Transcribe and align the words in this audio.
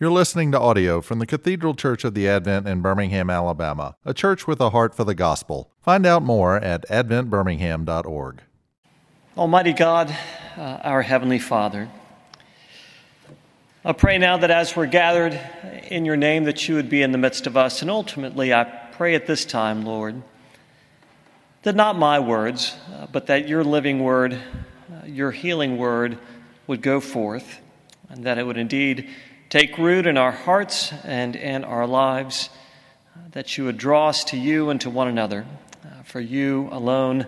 You're 0.00 0.10
listening 0.10 0.50
to 0.52 0.58
audio 0.58 1.02
from 1.02 1.18
the 1.18 1.26
Cathedral 1.26 1.74
Church 1.74 2.04
of 2.04 2.14
the 2.14 2.26
Advent 2.26 2.66
in 2.66 2.80
Birmingham, 2.80 3.28
Alabama, 3.28 3.96
a 4.02 4.14
church 4.14 4.46
with 4.46 4.58
a 4.58 4.70
heart 4.70 4.94
for 4.94 5.04
the 5.04 5.14
gospel. 5.14 5.70
Find 5.82 6.06
out 6.06 6.22
more 6.22 6.56
at 6.56 6.88
adventbirmingham.org. 6.88 8.40
Almighty 9.36 9.74
God, 9.74 10.16
uh, 10.56 10.78
our 10.82 11.02
Heavenly 11.02 11.38
Father, 11.38 11.90
I 13.84 13.92
pray 13.92 14.16
now 14.16 14.38
that 14.38 14.50
as 14.50 14.74
we're 14.74 14.86
gathered 14.86 15.38
in 15.90 16.06
your 16.06 16.16
name, 16.16 16.44
that 16.44 16.66
you 16.66 16.76
would 16.76 16.88
be 16.88 17.02
in 17.02 17.12
the 17.12 17.18
midst 17.18 17.46
of 17.46 17.58
us. 17.58 17.82
And 17.82 17.90
ultimately, 17.90 18.54
I 18.54 18.64
pray 18.92 19.14
at 19.14 19.26
this 19.26 19.44
time, 19.44 19.84
Lord, 19.84 20.22
that 21.64 21.76
not 21.76 21.98
my 21.98 22.18
words, 22.20 22.74
uh, 22.94 23.06
but 23.12 23.26
that 23.26 23.48
your 23.48 23.64
living 23.64 24.02
word, 24.02 24.32
uh, 24.32 25.04
your 25.04 25.30
healing 25.30 25.76
word, 25.76 26.16
would 26.66 26.80
go 26.80 27.00
forth, 27.00 27.60
and 28.08 28.24
that 28.24 28.38
it 28.38 28.46
would 28.46 28.56
indeed 28.56 29.10
take 29.50 29.76
root 29.78 30.06
in 30.06 30.16
our 30.16 30.30
hearts 30.30 30.92
and 31.02 31.34
in 31.34 31.64
our 31.64 31.84
lives, 31.84 32.50
uh, 33.16 33.18
that 33.32 33.58
you 33.58 33.64
would 33.64 33.76
draw 33.76 34.08
us 34.08 34.22
to 34.22 34.36
you 34.36 34.70
and 34.70 34.80
to 34.80 34.88
one 34.88 35.08
another. 35.08 35.44
Uh, 35.84 36.02
for 36.04 36.20
you 36.20 36.68
alone, 36.70 37.26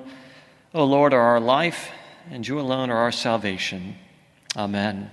O 0.72 0.84
Lord, 0.84 1.12
are 1.12 1.20
our 1.20 1.40
life, 1.40 1.90
and 2.30 2.46
you 2.46 2.60
alone 2.60 2.90
are 2.90 2.98
our 2.98 3.10
salvation. 3.10 3.96
Amen. 4.56 5.10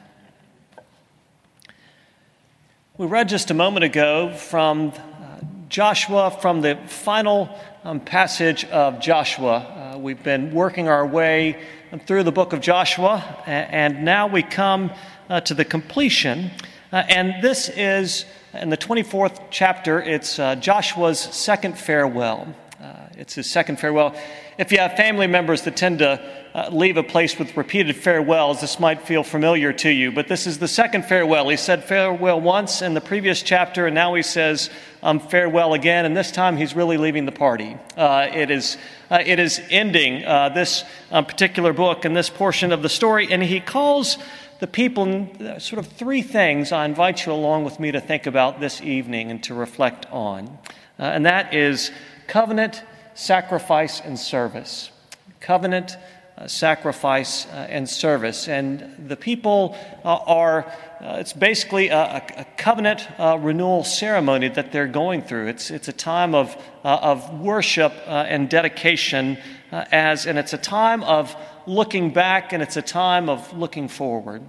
We 2.95 3.07
read 3.07 3.27
just 3.27 3.49
a 3.49 3.55
moment 3.55 3.85
ago 3.85 4.31
from 4.31 4.89
uh, 4.89 5.39
Joshua, 5.67 6.29
from 6.29 6.61
the 6.61 6.77
final 6.85 7.49
um, 7.83 8.01
passage 8.01 8.65
of 8.65 8.99
Joshua. 8.99 9.93
Uh, 9.95 9.97
we've 9.97 10.21
been 10.21 10.53
working 10.53 10.87
our 10.87 11.07
way 11.07 11.59
through 12.05 12.21
the 12.21 12.31
book 12.31 12.53
of 12.53 12.61
Joshua, 12.61 13.41
and 13.47 14.05
now 14.05 14.27
we 14.27 14.43
come 14.43 14.91
uh, 15.27 15.41
to 15.41 15.55
the 15.55 15.65
completion. 15.65 16.51
Uh, 16.91 17.03
and 17.07 17.43
this 17.43 17.69
is 17.69 18.25
in 18.53 18.69
the 18.69 18.77
24th 18.77 19.39
chapter, 19.51 20.01
it's 20.01 20.39
uh, 20.39 20.55
Joshua's 20.55 21.19
second 21.19 21.77
farewell. 21.77 22.47
Uh, 22.81 22.93
it's 23.15 23.35
his 23.35 23.47
second 23.47 23.79
farewell. 23.79 24.15
If 24.57 24.71
you 24.71 24.79
have 24.79 24.93
family 24.93 25.27
members 25.27 25.61
that 25.63 25.77
tend 25.77 25.99
to 25.99 26.19
uh, 26.55 26.69
leave 26.71 26.97
a 26.97 27.03
place 27.03 27.37
with 27.37 27.55
repeated 27.55 27.95
farewells, 27.95 28.61
this 28.61 28.79
might 28.79 29.03
feel 29.03 29.23
familiar 29.23 29.71
to 29.73 29.89
you. 29.89 30.11
But 30.11 30.27
this 30.27 30.47
is 30.47 30.57
the 30.57 30.67
second 30.67 31.05
farewell. 31.05 31.47
He 31.49 31.57
said 31.57 31.83
farewell 31.83 32.41
once 32.41 32.81
in 32.81 32.95
the 32.95 33.01
previous 33.01 33.43
chapter, 33.43 33.85
and 33.85 33.93
now 33.93 34.15
he 34.15 34.23
says 34.23 34.71
um, 35.03 35.19
farewell 35.19 35.75
again. 35.75 36.05
And 36.05 36.17
this 36.17 36.31
time 36.31 36.57
he's 36.57 36.75
really 36.75 36.97
leaving 36.97 37.27
the 37.27 37.31
party. 37.31 37.77
Uh, 37.95 38.29
it, 38.33 38.49
is, 38.49 38.77
uh, 39.11 39.21
it 39.23 39.37
is 39.37 39.61
ending 39.69 40.21
this 40.55 40.83
um, 41.11 41.25
particular 41.25 41.71
book 41.71 42.03
and 42.03 42.17
this 42.17 42.31
portion 42.31 42.71
of 42.71 42.81
the 42.81 42.89
story. 42.89 43.31
And 43.31 43.43
he 43.43 43.59
calls 43.59 44.17
the 44.59 44.67
people 44.67 45.29
uh, 45.39 45.57
sort 45.57 45.79
of 45.79 45.87
three 45.87 46.21
things 46.21 46.71
I 46.71 46.85
invite 46.85 47.25
you 47.25 47.31
along 47.31 47.63
with 47.63 47.79
me 47.79 47.91
to 47.91 48.01
think 48.01 48.27
about 48.27 48.59
this 48.59 48.81
evening 48.81 49.31
and 49.31 49.41
to 49.43 49.53
reflect 49.53 50.05
on. 50.11 50.57
and 50.97 51.25
that 51.25 51.53
is 51.53 51.91
covenant, 52.27 52.83
sacrifice, 53.13 54.01
and 54.01 54.19
service. 54.19 54.91
Covenant, 55.39 55.95
uh, 55.95 55.99
sacrifice, 56.47 57.45
uh, 57.47 57.67
and 57.69 57.89
service. 57.89 58.47
And 58.47 58.95
the 59.09 59.17
people 59.17 59.77
uh, 60.05 60.15
are, 60.25 60.65
uh, 61.01 61.17
it's 61.19 61.33
basically 61.33 61.89
a, 61.89 62.23
a 62.37 62.45
covenant 62.57 63.07
uh, 63.19 63.37
renewal 63.39 63.83
ceremony 63.83 64.47
that 64.49 64.71
they're 64.71 64.87
going 64.87 65.21
through. 65.21 65.47
It's, 65.47 65.69
it's 65.69 65.87
a 65.87 65.93
time 65.93 66.33
of, 66.33 66.55
uh, 66.83 66.99
of 67.01 67.39
worship 67.39 67.93
and 68.07 68.49
dedication, 68.49 69.37
as, 69.71 70.25
and 70.25 70.39
it's 70.39 70.53
a 70.53 70.57
time 70.57 71.03
of 71.03 71.35
looking 71.67 72.11
back 72.11 72.53
and 72.53 72.63
it's 72.63 72.77
a 72.77 72.81
time 72.81 73.29
of 73.29 73.53
looking 73.55 73.87
forward. 73.87 74.41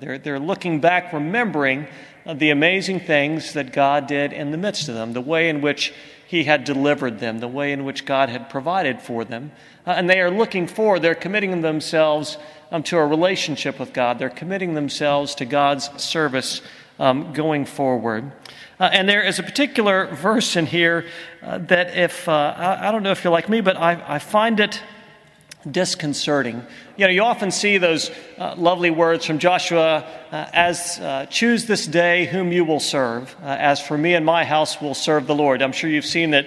they're, 0.00 0.18
they're 0.18 0.40
looking 0.40 0.80
back, 0.80 1.12
remembering 1.12 1.86
the 2.34 2.50
amazing 2.50 3.00
things 3.00 3.52
that 3.52 3.72
God 3.72 4.06
did 4.06 4.32
in 4.32 4.50
the 4.50 4.58
midst 4.58 4.88
of 4.88 4.94
them, 4.94 5.12
the 5.12 5.20
way 5.20 5.48
in 5.48 5.60
which 5.60 5.94
he 6.26 6.44
had 6.44 6.64
delivered 6.64 7.20
them, 7.20 7.38
the 7.38 7.48
way 7.48 7.72
in 7.72 7.84
which 7.84 8.04
God 8.04 8.28
had 8.28 8.50
provided 8.50 9.00
for 9.00 9.24
them. 9.24 9.52
Uh, 9.86 9.90
and 9.90 10.10
they 10.10 10.20
are 10.20 10.30
looking 10.30 10.66
forward, 10.66 11.00
they're 11.02 11.14
committing 11.14 11.60
themselves 11.60 12.36
um, 12.72 12.82
to 12.82 12.98
a 12.98 13.06
relationship 13.06 13.78
with 13.78 13.92
God, 13.92 14.18
they're 14.18 14.28
committing 14.28 14.74
themselves 14.74 15.34
to 15.36 15.44
God's 15.44 15.88
service 16.02 16.62
um, 16.98 17.32
going 17.32 17.64
forward. 17.64 18.32
Uh, 18.78 18.90
and 18.92 19.08
there 19.08 19.22
is 19.22 19.38
a 19.38 19.42
particular 19.42 20.06
verse 20.14 20.56
in 20.56 20.66
here 20.66 21.06
uh, 21.42 21.58
that, 21.58 21.96
if 21.96 22.28
uh, 22.28 22.54
I, 22.56 22.88
I, 22.88 22.92
don't 22.92 23.02
know 23.02 23.10
if 23.10 23.24
you're 23.24 23.32
like 23.32 23.48
me, 23.48 23.60
but 23.60 23.76
I, 23.76 24.02
I 24.06 24.18
find 24.18 24.60
it 24.60 24.82
disconcerting. 25.70 26.64
You 26.96 27.06
know, 27.06 27.12
you 27.12 27.22
often 27.22 27.50
see 27.50 27.78
those 27.78 28.10
uh, 28.38 28.54
lovely 28.56 28.90
words 28.90 29.26
from 29.26 29.38
Joshua 29.38 30.06
uh, 30.30 30.46
as 30.52 30.98
uh, 30.98 31.26
choose 31.26 31.66
this 31.66 31.86
day 31.86 32.26
whom 32.26 32.52
you 32.52 32.64
will 32.64 32.80
serve. 32.80 33.34
Uh, 33.42 33.46
as 33.46 33.80
for 33.80 33.98
me 33.98 34.14
and 34.14 34.24
my 34.24 34.44
house 34.44 34.80
will 34.80 34.94
serve 34.94 35.26
the 35.26 35.34
Lord. 35.34 35.62
I'm 35.62 35.72
sure 35.72 35.90
you've 35.90 36.06
seen 36.06 36.30
that 36.30 36.46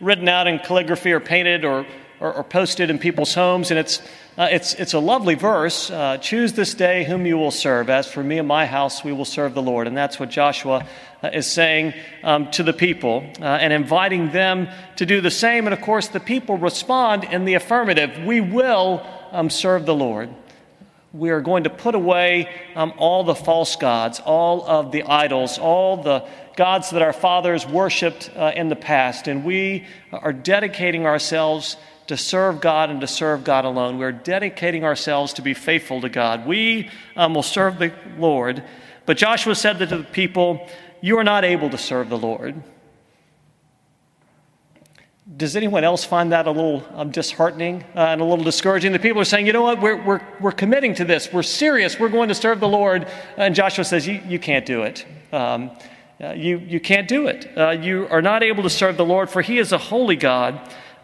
written 0.00 0.28
out 0.28 0.46
in 0.46 0.58
calligraphy 0.58 1.12
or 1.12 1.20
painted 1.20 1.64
or, 1.64 1.86
or, 2.20 2.32
or 2.32 2.44
posted 2.44 2.90
in 2.90 2.98
people's 2.98 3.34
homes, 3.34 3.70
and 3.70 3.78
it's 3.78 4.00
uh, 4.38 4.48
it's, 4.50 4.74
it's 4.74 4.94
a 4.94 4.98
lovely 4.98 5.34
verse. 5.34 5.90
Uh, 5.90 6.16
Choose 6.18 6.52
this 6.52 6.74
day 6.74 7.04
whom 7.04 7.26
you 7.26 7.36
will 7.36 7.50
serve. 7.50 7.90
As 7.90 8.06
for 8.06 8.22
me 8.22 8.38
and 8.38 8.46
my 8.46 8.64
house, 8.64 9.02
we 9.02 9.12
will 9.12 9.24
serve 9.24 9.54
the 9.54 9.62
Lord. 9.62 9.86
And 9.86 9.96
that's 9.96 10.20
what 10.20 10.30
Joshua 10.30 10.86
uh, 11.22 11.30
is 11.32 11.46
saying 11.46 11.94
um, 12.22 12.50
to 12.52 12.62
the 12.62 12.72
people 12.72 13.28
uh, 13.40 13.44
and 13.44 13.72
inviting 13.72 14.30
them 14.30 14.68
to 14.96 15.06
do 15.06 15.20
the 15.20 15.30
same. 15.30 15.66
And 15.66 15.74
of 15.74 15.80
course, 15.80 16.08
the 16.08 16.20
people 16.20 16.56
respond 16.56 17.24
in 17.24 17.44
the 17.44 17.54
affirmative 17.54 18.24
We 18.24 18.40
will 18.40 19.04
um, 19.32 19.50
serve 19.50 19.84
the 19.84 19.94
Lord. 19.94 20.30
We 21.12 21.30
are 21.30 21.40
going 21.40 21.64
to 21.64 21.70
put 21.70 21.96
away 21.96 22.48
um, 22.76 22.92
all 22.96 23.24
the 23.24 23.34
false 23.34 23.74
gods, 23.74 24.20
all 24.24 24.64
of 24.64 24.92
the 24.92 25.02
idols, 25.02 25.58
all 25.58 25.96
the 25.96 26.24
gods 26.54 26.90
that 26.90 27.02
our 27.02 27.12
fathers 27.12 27.66
worshiped 27.66 28.30
uh, 28.36 28.52
in 28.54 28.68
the 28.68 28.76
past. 28.76 29.26
And 29.26 29.44
we 29.44 29.86
are 30.12 30.32
dedicating 30.32 31.06
ourselves 31.06 31.76
to 32.10 32.16
serve 32.16 32.60
God 32.60 32.90
and 32.90 33.00
to 33.02 33.06
serve 33.06 33.44
God 33.44 33.64
alone. 33.64 33.96
We're 33.96 34.10
dedicating 34.10 34.82
ourselves 34.82 35.34
to 35.34 35.42
be 35.42 35.54
faithful 35.54 36.00
to 36.00 36.08
God. 36.08 36.44
We 36.44 36.90
um, 37.14 37.34
will 37.34 37.44
serve 37.44 37.78
the 37.78 37.92
Lord. 38.18 38.64
But 39.06 39.16
Joshua 39.16 39.54
said 39.54 39.78
to 39.78 39.86
the 39.86 40.02
people, 40.02 40.68
You 41.00 41.18
are 41.18 41.24
not 41.24 41.44
able 41.44 41.70
to 41.70 41.78
serve 41.78 42.08
the 42.08 42.18
Lord. 42.18 42.60
Does 45.36 45.54
anyone 45.54 45.84
else 45.84 46.04
find 46.04 46.32
that 46.32 46.48
a 46.48 46.50
little 46.50 46.84
um, 46.94 47.12
disheartening 47.12 47.84
uh, 47.94 48.00
and 48.00 48.20
a 48.20 48.24
little 48.24 48.44
discouraging? 48.44 48.90
The 48.90 48.98
people 48.98 49.22
are 49.22 49.24
saying, 49.24 49.46
you 49.46 49.52
know 49.52 49.62
what, 49.62 49.80
we're, 49.80 50.02
we're, 50.02 50.20
we're 50.40 50.50
committing 50.50 50.96
to 50.96 51.04
this. 51.04 51.32
We're 51.32 51.44
serious. 51.44 52.00
We're 52.00 52.08
going 52.08 52.30
to 52.30 52.34
serve 52.34 52.58
the 52.58 52.66
Lord. 52.66 53.06
And 53.36 53.54
Joshua 53.54 53.84
says, 53.84 54.04
you, 54.08 54.20
you 54.26 54.40
can't 54.40 54.66
do 54.66 54.82
it. 54.82 55.06
Um, 55.32 55.70
uh, 56.20 56.32
you, 56.32 56.58
you 56.58 56.80
can't 56.80 57.06
do 57.06 57.28
it. 57.28 57.56
Uh, 57.56 57.70
you 57.70 58.08
are 58.10 58.20
not 58.20 58.42
able 58.42 58.64
to 58.64 58.70
serve 58.70 58.96
the 58.96 59.04
Lord, 59.04 59.30
for 59.30 59.42
He 59.42 59.58
is 59.58 59.70
a 59.70 59.78
holy 59.78 60.16
God. 60.16 60.60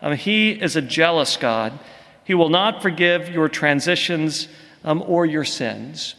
Um, 0.06 0.12
he 0.12 0.52
is 0.52 0.76
a 0.76 0.82
jealous 0.82 1.36
God. 1.36 1.76
He 2.22 2.34
will 2.34 2.48
not 2.48 2.80
forgive 2.80 3.28
your 3.28 3.48
transitions 3.48 4.46
um, 4.84 5.02
or 5.04 5.26
your 5.26 5.42
sins. 5.42 6.14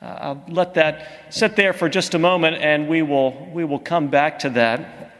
Uh, 0.00 0.04
I'll 0.04 0.44
let 0.46 0.74
that 0.74 1.34
sit 1.34 1.56
there 1.56 1.72
for 1.72 1.88
just 1.88 2.14
a 2.14 2.18
moment, 2.20 2.58
and 2.58 2.88
we 2.88 3.02
will, 3.02 3.50
we 3.52 3.64
will 3.64 3.80
come 3.80 4.06
back 4.06 4.38
to 4.40 4.50
that. 4.50 5.10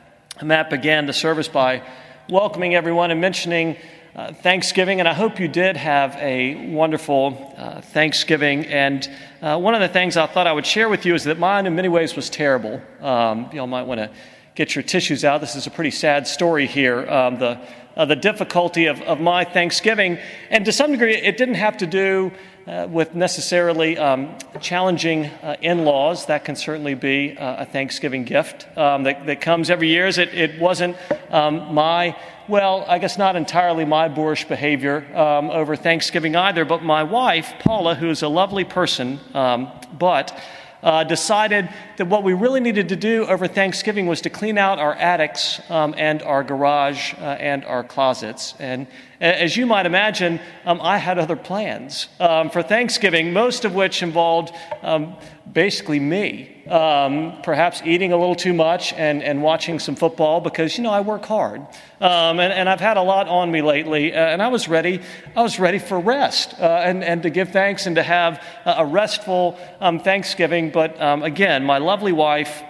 Matt 0.40 0.70
began 0.70 1.06
the 1.06 1.12
service 1.12 1.48
by 1.48 1.82
welcoming 2.28 2.76
everyone 2.76 3.10
and 3.10 3.20
mentioning 3.20 3.76
uh, 4.14 4.32
Thanksgiving, 4.32 5.00
and 5.00 5.08
I 5.08 5.12
hope 5.12 5.40
you 5.40 5.48
did 5.48 5.76
have 5.76 6.14
a 6.14 6.70
wonderful 6.70 7.52
uh, 7.56 7.80
Thanksgiving. 7.80 8.64
And 8.66 9.10
uh, 9.42 9.58
one 9.58 9.74
of 9.74 9.80
the 9.80 9.88
things 9.88 10.16
I 10.16 10.26
thought 10.26 10.46
I 10.46 10.52
would 10.52 10.66
share 10.66 10.88
with 10.88 11.04
you 11.04 11.16
is 11.16 11.24
that 11.24 11.40
mine, 11.40 11.66
in 11.66 11.74
many 11.74 11.88
ways, 11.88 12.14
was 12.14 12.30
terrible. 12.30 12.80
Um, 13.00 13.50
y'all 13.52 13.66
might 13.66 13.88
want 13.88 13.98
to 13.98 14.10
get 14.54 14.76
your 14.76 14.84
tissues 14.84 15.24
out. 15.24 15.40
This 15.40 15.56
is 15.56 15.66
a 15.66 15.70
pretty 15.70 15.90
sad 15.90 16.28
story 16.28 16.68
here. 16.68 17.10
Um, 17.10 17.40
the 17.40 17.58
uh, 17.96 18.04
the 18.04 18.16
difficulty 18.16 18.86
of, 18.86 19.00
of 19.02 19.20
my 19.20 19.44
Thanksgiving. 19.44 20.18
And 20.50 20.64
to 20.64 20.72
some 20.72 20.92
degree, 20.92 21.14
it 21.14 21.36
didn't 21.36 21.54
have 21.54 21.76
to 21.78 21.86
do 21.86 22.32
uh, 22.66 22.88
with 22.90 23.14
necessarily 23.14 23.98
um, 23.98 24.36
challenging 24.60 25.26
uh, 25.26 25.56
in 25.60 25.84
laws. 25.84 26.26
That 26.26 26.44
can 26.44 26.56
certainly 26.56 26.94
be 26.94 27.36
uh, 27.36 27.62
a 27.62 27.66
Thanksgiving 27.66 28.24
gift 28.24 28.66
um, 28.78 29.02
that, 29.02 29.26
that 29.26 29.40
comes 29.40 29.68
every 29.68 29.88
year. 29.88 30.06
It, 30.06 30.18
it 30.18 30.58
wasn't 30.58 30.96
um, 31.30 31.74
my, 31.74 32.16
well, 32.48 32.84
I 32.88 32.98
guess 32.98 33.18
not 33.18 33.36
entirely 33.36 33.84
my 33.84 34.08
boorish 34.08 34.46
behavior 34.46 35.04
um, 35.14 35.50
over 35.50 35.76
Thanksgiving 35.76 36.36
either, 36.36 36.64
but 36.64 36.82
my 36.82 37.02
wife, 37.02 37.52
Paula, 37.58 37.94
who's 37.94 38.22
a 38.22 38.28
lovely 38.28 38.64
person, 38.64 39.20
um, 39.34 39.70
but 39.98 40.38
uh, 40.84 41.02
decided 41.02 41.68
that 41.96 42.06
what 42.06 42.22
we 42.22 42.34
really 42.34 42.60
needed 42.60 42.90
to 42.90 42.96
do 42.96 43.24
over 43.26 43.48
Thanksgiving 43.48 44.06
was 44.06 44.20
to 44.20 44.30
clean 44.30 44.58
out 44.58 44.78
our 44.78 44.94
attics 44.94 45.60
um, 45.70 45.94
and 45.96 46.22
our 46.22 46.44
garage 46.44 47.14
uh, 47.14 47.36
and 47.40 47.64
our 47.64 47.82
closets. 47.82 48.54
And 48.60 48.86
As 49.20 49.56
you 49.56 49.64
might 49.64 49.86
imagine, 49.86 50.38
um, 50.66 50.80
I 50.82 50.98
had 50.98 51.18
other 51.18 51.36
plans 51.36 52.08
um, 52.20 52.50
for 52.50 52.62
Thanksgiving, 52.62 53.32
most 53.32 53.64
of 53.64 53.74
which 53.74 54.02
involved 54.02 54.54
um, 54.82 55.16
basically 55.50 55.98
me, 55.98 56.53
um, 56.68 57.40
perhaps 57.42 57.82
eating 57.84 58.12
a 58.12 58.16
little 58.16 58.34
too 58.34 58.52
much 58.52 58.92
and, 58.94 59.22
and 59.22 59.42
watching 59.42 59.78
some 59.78 59.96
football 59.96 60.40
because, 60.40 60.76
you 60.76 60.84
know, 60.84 60.90
I 60.90 61.00
work 61.00 61.24
hard. 61.24 61.60
Um, 62.00 62.40
and, 62.40 62.52
and 62.52 62.68
I've 62.68 62.80
had 62.80 62.96
a 62.96 63.02
lot 63.02 63.28
on 63.28 63.50
me 63.50 63.62
lately, 63.62 64.12
uh, 64.12 64.18
and 64.18 64.42
I 64.42 64.48
was 64.48 64.68
ready. 64.68 65.00
I 65.36 65.42
was 65.42 65.58
ready 65.58 65.78
for 65.78 65.98
rest 65.98 66.54
uh, 66.60 66.82
and, 66.84 67.02
and 67.02 67.22
to 67.22 67.30
give 67.30 67.50
thanks 67.50 67.86
and 67.86 67.96
to 67.96 68.02
have 68.02 68.42
a 68.64 68.84
restful 68.84 69.58
um, 69.80 70.00
Thanksgiving. 70.00 70.70
But 70.70 70.96
again, 71.00 71.64
my 71.64 71.78
lovely 71.78 72.12
wife 72.12 72.62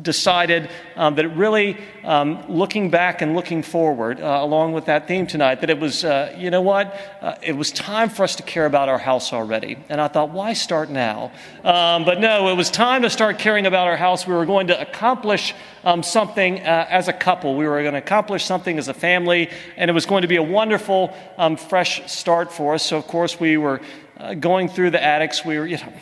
decided 0.00 0.70
um, 0.96 1.14
that 1.16 1.28
really, 1.30 1.76
um, 2.04 2.44
looking 2.48 2.90
back 2.90 3.22
and 3.22 3.34
looking 3.34 3.62
forward, 3.62 4.20
uh, 4.20 4.38
along 4.40 4.72
with 4.72 4.86
that 4.86 5.08
theme 5.08 5.26
tonight, 5.26 5.60
that 5.60 5.70
it 5.70 5.78
was, 5.78 6.04
uh, 6.04 6.34
you 6.38 6.50
know 6.50 6.60
what, 6.60 6.94
uh, 7.20 7.34
it 7.42 7.52
was 7.52 7.72
time 7.72 8.08
for 8.08 8.22
us 8.22 8.36
to 8.36 8.42
care 8.42 8.66
about 8.66 8.88
our 8.88 8.98
house 8.98 9.32
already. 9.32 9.76
And 9.88 10.00
I 10.00 10.08
thought, 10.08 10.30
why 10.30 10.52
start 10.52 10.90
now? 10.90 11.32
Um, 11.64 12.04
but 12.04 12.20
no, 12.20 12.48
it 12.48 12.56
was 12.56 12.70
time 12.70 13.02
to 13.02 13.10
start 13.10 13.38
caring 13.38 13.66
about 13.66 13.86
our 13.86 13.96
house. 13.96 14.26
We 14.26 14.34
were 14.34 14.46
going 14.46 14.68
to 14.68 14.80
accomplish 14.80 15.54
um, 15.84 16.02
something 16.02 16.60
uh, 16.60 16.86
as 16.88 17.08
a 17.08 17.12
couple, 17.12 17.56
we 17.56 17.66
were 17.66 17.80
going 17.82 17.94
to 17.94 17.98
accomplish 17.98 18.44
something 18.44 18.78
as 18.78 18.88
a 18.88 18.94
family, 18.94 19.50
and 19.76 19.90
it 19.90 19.94
was 19.94 20.06
going 20.06 20.22
to 20.22 20.28
be 20.28 20.36
a 20.36 20.42
wonderful, 20.42 21.16
um, 21.36 21.56
fresh 21.56 22.10
start 22.10 22.52
for 22.52 22.74
us. 22.74 22.82
So, 22.82 22.98
of 22.98 23.06
course, 23.06 23.40
we 23.40 23.56
were 23.56 23.80
uh, 24.18 24.34
going 24.34 24.68
through 24.68 24.90
the 24.90 25.02
attics. 25.02 25.44
We 25.44 25.58
were, 25.58 25.66
you 25.66 25.76
know, 25.78 25.92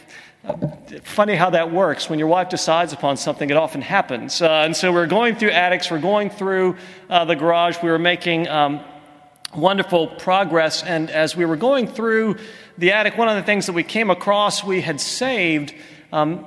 funny 1.03 1.35
how 1.35 1.51
that 1.51 1.73
works. 1.73 2.09
When 2.09 2.19
your 2.19 2.29
wife 2.29 2.49
decides 2.49 2.93
upon 2.93 3.17
something, 3.17 3.51
it 3.51 3.57
often 3.57 3.83
happens. 3.83 4.41
Uh, 4.41 4.49
and 4.65 4.77
so 4.77 4.93
we're 4.93 5.07
going 5.07 5.37
through 5.37 5.51
attics, 5.51 5.91
we're 5.91 5.99
going 6.01 6.31
through 6.31 6.77
uh, 7.09 7.25
the 7.25 7.37
garage, 7.37 7.79
we 7.83 7.91
were 7.91 7.99
making 7.99 8.49
um, 8.49 8.81
wonderful 9.55 10.09
progress. 10.09 10.83
And 10.83 11.11
as 11.11 11.37
we 11.37 11.45
were 11.45 11.57
going 11.57 11.87
through 11.87 12.37
the 12.79 12.93
attic, 12.93 13.17
one 13.17 13.29
of 13.29 13.37
the 13.37 13.43
things 13.43 13.67
that 13.67 13.73
we 13.73 13.83
came 13.83 14.11
across, 14.11 14.63
we 14.63 14.81
had 14.81 15.01
saved 15.01 15.75
um, 16.13 16.47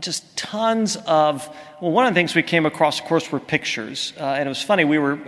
just 0.00 0.36
tons 0.36 0.96
of. 1.06 1.48
Well, 1.80 1.92
one 1.92 2.06
of 2.06 2.12
the 2.12 2.18
things 2.18 2.34
we 2.34 2.42
came 2.42 2.66
across, 2.66 3.00
of 3.00 3.06
course, 3.06 3.32
were 3.32 3.40
pictures. 3.40 4.12
Uh, 4.18 4.24
and 4.24 4.46
it 4.46 4.50
was 4.50 4.62
funny, 4.62 4.84
we 4.84 4.98
were. 4.98 5.18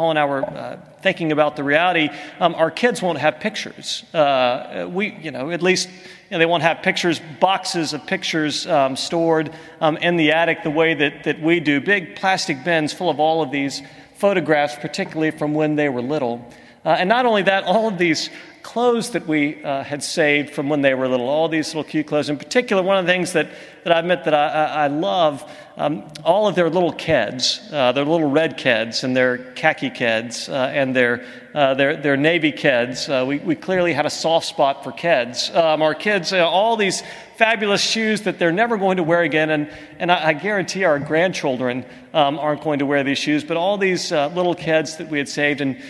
Paula 0.00 0.12
and 0.12 0.18
I 0.18 0.24
were 0.24 0.42
uh, 0.42 0.78
thinking 1.02 1.30
about 1.30 1.56
the 1.56 1.62
reality. 1.62 2.08
Um, 2.38 2.54
our 2.54 2.70
kids 2.70 3.02
won't 3.02 3.18
have 3.18 3.38
pictures. 3.38 4.02
Uh, 4.14 4.88
we, 4.90 5.12
you 5.20 5.30
know, 5.30 5.50
at 5.50 5.60
least 5.60 5.90
you 5.90 5.94
know, 6.30 6.38
they 6.38 6.46
won't 6.46 6.62
have 6.62 6.80
pictures, 6.80 7.20
boxes 7.38 7.92
of 7.92 8.06
pictures 8.06 8.66
um, 8.66 8.96
stored 8.96 9.52
um, 9.82 9.98
in 9.98 10.16
the 10.16 10.32
attic 10.32 10.62
the 10.62 10.70
way 10.70 10.94
that, 10.94 11.24
that 11.24 11.42
we 11.42 11.60
do. 11.60 11.82
Big 11.82 12.16
plastic 12.16 12.64
bins 12.64 12.94
full 12.94 13.10
of 13.10 13.20
all 13.20 13.42
of 13.42 13.50
these 13.50 13.82
photographs, 14.14 14.74
particularly 14.76 15.32
from 15.32 15.52
when 15.52 15.76
they 15.76 15.90
were 15.90 16.00
little. 16.00 16.50
Uh, 16.82 16.96
and 16.98 17.06
not 17.06 17.26
only 17.26 17.42
that, 17.42 17.64
all 17.64 17.86
of 17.86 17.98
these 17.98 18.30
clothes 18.62 19.10
that 19.10 19.26
we 19.26 19.62
uh, 19.64 19.82
had 19.82 20.02
saved 20.02 20.50
from 20.50 20.68
when 20.68 20.82
they 20.82 20.94
were 20.94 21.08
little, 21.08 21.28
all 21.28 21.48
these 21.48 21.68
little 21.68 21.84
cute 21.84 22.06
clothes. 22.06 22.28
In 22.28 22.36
particular, 22.36 22.82
one 22.82 22.98
of 22.98 23.06
the 23.06 23.12
things 23.12 23.32
that, 23.32 23.48
that 23.84 23.96
I 23.96 23.98
admit 23.98 24.24
that 24.24 24.34
I, 24.34 24.48
I, 24.48 24.64
I 24.84 24.86
love, 24.88 25.50
um, 25.80 26.06
all 26.24 26.46
of 26.46 26.56
their 26.56 26.68
little 26.68 26.92
Keds, 26.92 27.72
uh, 27.72 27.92
their 27.92 28.04
little 28.04 28.30
red 28.30 28.58
Keds 28.58 29.02
and 29.02 29.16
their 29.16 29.38
khaki 29.38 29.88
Keds 29.88 30.50
uh, 30.50 30.68
and 30.68 30.94
their, 30.94 31.24
uh, 31.54 31.72
their, 31.72 31.96
their 31.96 32.18
navy 32.18 32.52
Keds. 32.52 33.08
Uh, 33.08 33.24
we, 33.24 33.38
we 33.38 33.54
clearly 33.54 33.94
had 33.94 34.04
a 34.04 34.10
soft 34.10 34.46
spot 34.46 34.84
for 34.84 34.92
Keds. 34.92 35.54
Um, 35.56 35.80
our 35.80 35.94
kids, 35.94 36.34
uh, 36.34 36.46
all 36.46 36.76
these 36.76 37.02
fabulous 37.36 37.80
shoes 37.80 38.22
that 38.22 38.38
they're 38.38 38.52
never 38.52 38.76
going 38.76 38.98
to 38.98 39.02
wear 39.02 39.22
again. 39.22 39.48
And, 39.48 39.70
and 39.98 40.12
I, 40.12 40.28
I 40.28 40.32
guarantee 40.34 40.84
our 40.84 40.98
grandchildren 40.98 41.86
um, 42.12 42.38
aren't 42.38 42.62
going 42.62 42.80
to 42.80 42.86
wear 42.86 43.02
these 43.02 43.16
shoes. 43.16 43.42
But 43.42 43.56
all 43.56 43.78
these 43.78 44.10
little 44.10 44.54
Keds 44.54 44.98
that 44.98 45.08
we 45.08 45.16
had 45.16 45.30
saved, 45.30 45.62
and 45.62 45.80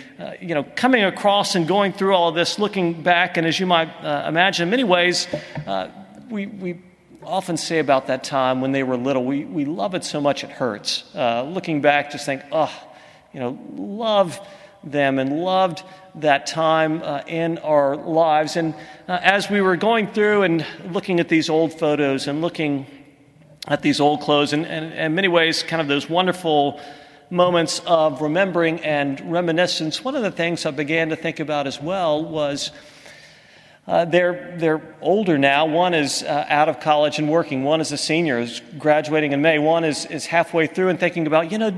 you 0.40 0.55
know, 0.55 0.62
coming 0.62 1.02
across 1.02 1.56
and 1.56 1.66
going 1.66 1.93
through 1.93 2.14
all 2.14 2.28
of 2.28 2.37
this, 2.37 2.60
looking 2.61 3.03
back, 3.03 3.37
and 3.37 3.47
as 3.47 3.59
you 3.59 3.67
might 3.67 3.89
uh, 4.05 4.27
imagine, 4.29 4.65
in 4.65 4.71
many 4.71 4.85
ways, 4.85 5.27
uh, 5.67 5.89
we, 6.31 6.47
we 6.47 6.79
often 7.23 7.57
say 7.57 7.79
about 7.79 8.07
that 8.07 8.23
time 8.23 8.61
when 8.61 8.73
they 8.73 8.83
were 8.83 8.97
little, 8.97 9.25
we, 9.25 9.45
we 9.45 9.65
love 9.65 9.95
it 9.95 10.05
so 10.05 10.21
much 10.21 10.45
it 10.45 10.51
hurts. 10.51 11.05
Uh, 11.15 11.43
looking 11.43 11.81
back, 11.81 12.11
just 12.11 12.27
think, 12.27 12.43
oh, 12.53 12.73
you 13.33 13.41
know, 13.41 13.59
love 13.75 14.39
them 14.85 15.19
and 15.19 15.41
loved 15.41 15.83
that 16.17 16.47
time 16.47 17.03
uh, 17.03 17.23
in 17.27 17.59
our 17.59 17.97
lives. 17.97 18.57
And 18.57 18.75
uh, 19.09 19.19
as 19.23 19.51
we 19.51 19.61
were 19.61 19.77
going 19.77 20.07
through 20.09 20.43
and 20.43 20.67
looking 20.91 21.21
at 21.21 21.29
these 21.29 21.51
old 21.51 21.79
photos 21.79 22.27
and 22.27 22.41
looking 22.41 22.87
at 23.69 23.83
these 23.83 24.01
old 24.01 24.21
clothes, 24.21 24.53
and, 24.53 24.67
and, 24.67 24.87
and 24.93 25.07
in 25.07 25.15
many 25.15 25.29
ways, 25.29 25.62
kind 25.62 25.83
of 25.83 25.89
those 25.89 26.09
wonderful 26.09 26.81
moments 27.31 27.81
of 27.87 28.21
remembering 28.21 28.81
and 28.81 29.32
reminiscence, 29.32 30.05
one 30.05 30.17
of 30.17 30.23
the 30.23 30.31
things 30.31 30.67
I 30.67 30.73
began 30.73 31.09
to 31.11 31.17
think 31.17 31.41
about 31.41 31.67
as 31.67 31.81
well 31.81 32.25
was. 32.25 32.71
Uh, 33.87 34.05
they're, 34.05 34.55
they're 34.59 34.97
older 35.00 35.37
now. 35.37 35.67
One 35.67 35.94
is 35.94 36.23
uh, 36.23 36.44
out 36.49 36.69
of 36.69 36.79
college 36.79 37.19
and 37.19 37.29
working. 37.29 37.65
One 37.65 37.81
is 37.81 37.91
a 37.91 37.97
senior, 37.97 38.38
is 38.38 38.61
graduating 38.79 39.32
in 39.32 39.43
May. 39.43 39.59
One 39.59 39.82
is, 39.85 40.05
is 40.06 40.27
halfway 40.27 40.69
through 40.69 40.91
and 40.91 41.00
thinking 41.00 41.27
about, 41.27 41.50
you 41.50 41.59
know, 41.59 41.71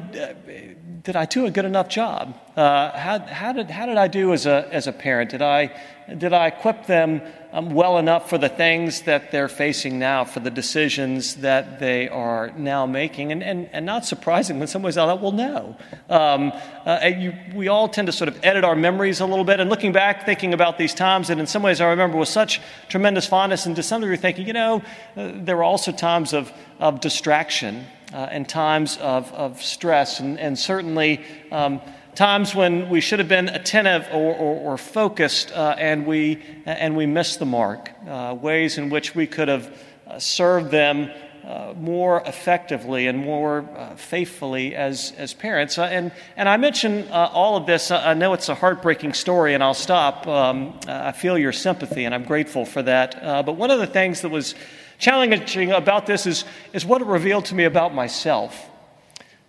did 1.04 1.16
I 1.16 1.24
do 1.24 1.46
a 1.46 1.50
good 1.50 1.64
enough 1.64 1.88
job? 1.88 2.36
Uh, 2.56 2.96
how, 2.96 3.18
how, 3.18 3.52
did, 3.52 3.70
how 3.70 3.86
did 3.86 3.96
I 3.96 4.06
do 4.06 4.32
as 4.32 4.46
a, 4.46 4.68
as 4.70 4.86
a 4.86 4.92
parent? 4.92 5.30
Did 5.30 5.42
I, 5.42 5.74
did 6.16 6.32
I 6.32 6.46
equip 6.46 6.86
them 6.86 7.22
um, 7.52 7.70
well 7.70 7.98
enough 7.98 8.30
for 8.30 8.38
the 8.38 8.48
things 8.48 9.02
that 9.02 9.32
they're 9.32 9.48
facing 9.48 9.98
now, 9.98 10.24
for 10.24 10.38
the 10.38 10.50
decisions 10.50 11.36
that 11.36 11.80
they 11.80 12.08
are 12.08 12.52
now 12.56 12.86
making? 12.86 13.32
And, 13.32 13.42
and, 13.42 13.68
and 13.72 13.84
not 13.84 14.04
surprisingly, 14.04 14.62
in 14.62 14.68
some 14.68 14.82
ways, 14.82 14.96
I 14.96 15.06
thought, 15.06 15.20
well, 15.20 15.32
no. 15.32 15.76
Um, 16.08 16.52
uh, 16.86 17.10
you, 17.18 17.34
we 17.52 17.66
all 17.66 17.88
tend 17.88 18.06
to 18.06 18.12
sort 18.12 18.28
of 18.28 18.38
edit 18.44 18.62
our 18.62 18.76
memories 18.76 19.18
a 19.18 19.26
little 19.26 19.44
bit. 19.44 19.58
And 19.58 19.68
looking 19.68 19.90
back, 19.90 20.24
thinking 20.24 20.54
about 20.54 20.78
these 20.78 20.94
times, 20.94 21.30
and 21.30 21.40
in 21.40 21.48
some 21.48 21.64
ways, 21.64 21.80
I 21.80 21.88
remember 21.88 22.16
with 22.16 22.28
such 22.28 22.60
tremendous 22.88 23.26
fondness, 23.26 23.66
and 23.66 23.74
to 23.74 23.82
some 23.82 24.02
degree, 24.02 24.18
thinking, 24.18 24.46
you 24.46 24.52
know, 24.52 24.82
uh, 25.16 25.32
there 25.34 25.56
were 25.56 25.64
also 25.64 25.90
times 25.90 26.32
of, 26.32 26.52
of 26.78 27.00
distraction 27.00 27.86
uh, 28.12 28.28
and 28.30 28.48
times 28.48 28.96
of, 28.98 29.32
of 29.32 29.62
stress, 29.62 30.20
and, 30.20 30.38
and 30.38 30.58
certainly 30.58 31.24
um, 31.50 31.80
times 32.14 32.54
when 32.54 32.88
we 32.88 33.00
should 33.00 33.18
have 33.18 33.28
been 33.28 33.48
attentive 33.48 34.06
or, 34.12 34.34
or, 34.34 34.72
or 34.72 34.78
focused 34.78 35.50
uh, 35.52 35.74
and, 35.78 36.06
we, 36.06 36.42
and 36.66 36.96
we 36.96 37.06
missed 37.06 37.38
the 37.38 37.46
mark, 37.46 37.90
uh, 38.06 38.36
ways 38.38 38.78
in 38.78 38.90
which 38.90 39.14
we 39.14 39.26
could 39.26 39.48
have 39.48 39.74
uh, 40.06 40.18
served 40.18 40.70
them 40.70 41.10
uh, 41.44 41.74
more 41.76 42.22
effectively 42.24 43.08
and 43.08 43.18
more 43.18 43.68
uh, 43.76 43.96
faithfully 43.96 44.76
as, 44.76 45.12
as 45.16 45.34
parents. 45.34 45.76
And, 45.76 46.12
and 46.36 46.48
I 46.48 46.56
mention 46.56 47.08
all 47.10 47.56
of 47.56 47.66
this. 47.66 47.90
I 47.90 48.14
know 48.14 48.32
it's 48.32 48.48
a 48.48 48.54
heartbreaking 48.54 49.14
story, 49.14 49.54
and 49.54 49.62
I'll 49.62 49.74
stop. 49.74 50.26
Um, 50.28 50.78
I 50.86 51.10
feel 51.10 51.36
your 51.36 51.50
sympathy, 51.50 52.04
and 52.04 52.14
I'm 52.14 52.22
grateful 52.22 52.64
for 52.64 52.82
that. 52.82 53.44
but 53.44 53.56
one 53.56 53.72
of 53.72 53.80
the 53.80 53.88
things 53.88 54.20
that 54.20 54.28
was 54.28 54.54
challenging 55.02 55.72
about 55.72 56.06
this 56.06 56.26
is, 56.26 56.44
is 56.72 56.86
what 56.86 57.02
it 57.02 57.08
revealed 57.08 57.44
to 57.46 57.56
me 57.56 57.64
about 57.64 57.92
myself. 57.92 58.68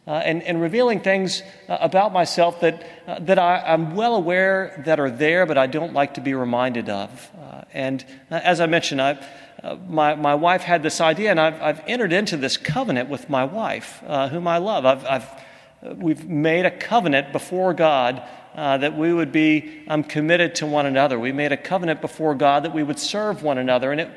Uh, 0.05 0.13
and, 0.25 0.41
and, 0.43 0.59
revealing 0.59 0.99
things 0.99 1.43
uh, 1.69 1.77
about 1.79 2.11
myself 2.11 2.59
that, 2.59 2.85
uh, 3.07 3.19
that 3.19 3.39
I, 3.39 3.61
am 3.71 3.95
well 3.95 4.15
aware 4.15 4.83
that 4.85 4.99
are 4.99 5.11
there, 5.11 5.45
but 5.45 5.57
I 5.57 5.67
don't 5.67 5.93
like 5.93 6.15
to 6.15 6.21
be 6.21 6.33
reminded 6.33 6.89
of. 6.89 7.31
Uh, 7.39 7.61
and 7.71 8.03
uh, 8.29 8.41
as 8.43 8.59
I 8.59 8.65
mentioned, 8.65 9.01
I, 9.01 9.25
uh, 9.63 9.77
my, 9.87 10.15
my 10.15 10.35
wife 10.35 10.63
had 10.63 10.83
this 10.83 10.99
idea, 10.99 11.31
and 11.31 11.39
I've, 11.39 11.61
I've 11.61 11.81
entered 11.87 12.11
into 12.11 12.35
this 12.35 12.57
covenant 12.57 13.07
with 13.07 13.29
my 13.29 13.45
wife, 13.45 13.99
whom 14.31 14.45
I 14.45 14.57
love. 14.57 14.85
I've, 14.85 15.05
I've, 15.05 15.29
we've 16.01 16.27
made 16.27 16.65
a 16.65 16.71
covenant 16.71 17.31
before 17.31 17.73
God 17.73 18.23
that 18.55 18.97
we 18.97 19.13
would 19.13 19.31
be 19.31 19.83
um, 19.87 20.03
committed 20.03 20.55
to 20.55 20.65
one 20.65 20.85
another. 20.85 21.17
We 21.17 21.31
made 21.31 21.53
a 21.53 21.57
covenant 21.57 22.01
before 22.01 22.35
God 22.35 22.65
that 22.65 22.73
we 22.73 22.83
would 22.83 22.99
serve 22.99 23.41
one 23.41 23.57
another. 23.57 23.93
And 23.93 24.01
it, 24.01 24.09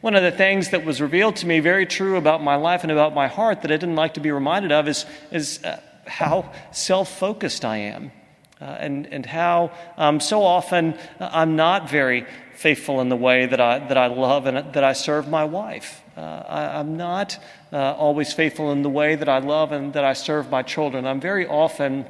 one 0.00 0.14
of 0.14 0.22
the 0.22 0.30
things 0.30 0.70
that 0.70 0.84
was 0.84 1.00
revealed 1.00 1.36
to 1.36 1.46
me, 1.46 1.60
very 1.60 1.86
true 1.86 2.16
about 2.16 2.42
my 2.42 2.56
life 2.56 2.82
and 2.82 2.92
about 2.92 3.14
my 3.14 3.26
heart, 3.26 3.62
that 3.62 3.72
I 3.72 3.76
didn't 3.76 3.96
like 3.96 4.14
to 4.14 4.20
be 4.20 4.30
reminded 4.30 4.70
of, 4.70 4.86
is, 4.86 5.04
is 5.32 5.62
uh, 5.64 5.80
how 6.06 6.52
self 6.70 7.18
focused 7.18 7.64
I 7.64 7.78
am. 7.78 8.12
Uh, 8.60 8.64
and, 8.64 9.06
and 9.12 9.24
how 9.24 9.70
um, 9.96 10.18
so 10.18 10.42
often 10.42 10.94
uh, 11.20 11.30
I'm 11.32 11.54
not 11.54 11.88
very 11.88 12.26
faithful 12.56 13.00
in 13.00 13.08
the 13.08 13.16
way 13.16 13.46
that 13.46 13.60
I, 13.60 13.78
that 13.86 13.96
I 13.96 14.08
love 14.08 14.46
and 14.46 14.72
that 14.72 14.82
I 14.82 14.94
serve 14.94 15.28
my 15.28 15.44
wife. 15.44 16.02
Uh, 16.16 16.20
I, 16.20 16.80
am 16.80 16.96
not 16.96 17.38
uh, 17.72 17.92
always 17.92 18.32
faithful 18.32 18.72
in 18.72 18.82
the 18.82 18.90
way 18.90 19.14
that 19.14 19.28
I 19.28 19.38
love 19.38 19.70
and 19.70 19.92
that 19.92 20.04
I 20.04 20.12
serve 20.12 20.50
my 20.50 20.62
children. 20.62 21.06
I'm 21.06 21.20
very 21.20 21.46
often, 21.46 22.04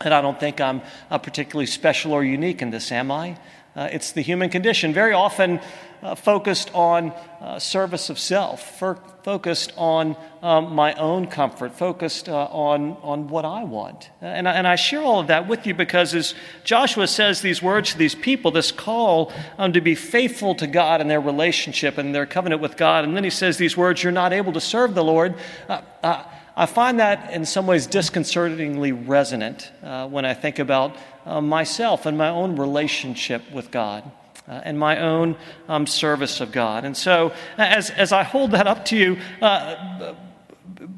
and 0.00 0.14
I 0.14 0.20
don't 0.20 0.38
think 0.38 0.60
I'm 0.60 0.80
uh, 1.10 1.18
particularly 1.18 1.66
special 1.66 2.12
or 2.12 2.22
unique 2.22 2.62
in 2.62 2.70
this, 2.70 2.92
am 2.92 3.10
I? 3.10 3.36
Uh, 3.80 3.88
it's 3.92 4.12
the 4.12 4.20
human 4.20 4.50
condition. 4.50 4.92
Very 4.92 5.14
often 5.14 5.58
uh, 6.02 6.14
focused 6.14 6.70
on 6.74 7.14
uh, 7.40 7.58
service 7.58 8.10
of 8.10 8.18
self, 8.18 8.78
focused 8.78 9.72
on 9.74 10.18
um, 10.42 10.74
my 10.74 10.92
own 10.96 11.26
comfort, 11.26 11.72
focused 11.72 12.28
uh, 12.28 12.44
on, 12.52 12.98
on 13.00 13.28
what 13.28 13.46
I 13.46 13.64
want. 13.64 14.10
And 14.20 14.46
I, 14.46 14.52
and 14.52 14.68
I 14.68 14.76
share 14.76 15.00
all 15.00 15.18
of 15.18 15.28
that 15.28 15.48
with 15.48 15.66
you 15.66 15.72
because 15.72 16.14
as 16.14 16.34
Joshua 16.62 17.06
says 17.06 17.40
these 17.40 17.62
words 17.62 17.92
to 17.92 17.98
these 17.98 18.14
people, 18.14 18.50
this 18.50 18.70
call 18.70 19.32
um, 19.56 19.72
to 19.72 19.80
be 19.80 19.94
faithful 19.94 20.54
to 20.56 20.66
God 20.66 21.00
in 21.00 21.08
their 21.08 21.22
relationship 21.22 21.96
and 21.96 22.14
their 22.14 22.26
covenant 22.26 22.60
with 22.60 22.76
God, 22.76 23.04
and 23.04 23.16
then 23.16 23.24
he 23.24 23.30
says 23.30 23.56
these 23.56 23.78
words, 23.78 24.02
You're 24.02 24.12
not 24.12 24.34
able 24.34 24.52
to 24.52 24.60
serve 24.60 24.94
the 24.94 25.04
Lord. 25.04 25.36
Uh, 25.70 25.80
uh, 26.02 26.24
I 26.60 26.66
find 26.66 27.00
that 27.00 27.32
in 27.32 27.46
some 27.46 27.66
ways 27.66 27.86
disconcertingly 27.86 28.92
resonant 28.92 29.72
uh, 29.82 30.06
when 30.08 30.26
I 30.26 30.34
think 30.34 30.58
about 30.58 30.94
uh, 31.26 31.40
myself 31.40 32.06
and 32.06 32.16
my 32.16 32.28
own 32.28 32.56
relationship 32.56 33.50
with 33.52 33.70
God. 33.70 34.10
Uh, 34.48 34.60
and 34.64 34.76
my 34.76 34.98
own 34.98 35.36
um, 35.68 35.86
service 35.86 36.40
of 36.40 36.50
God. 36.50 36.84
And 36.84 36.96
so, 36.96 37.32
as, 37.56 37.90
as 37.90 38.10
I 38.10 38.24
hold 38.24 38.50
that 38.50 38.66
up 38.66 38.84
to 38.86 38.96
you, 38.96 39.16
uh, 39.40 40.14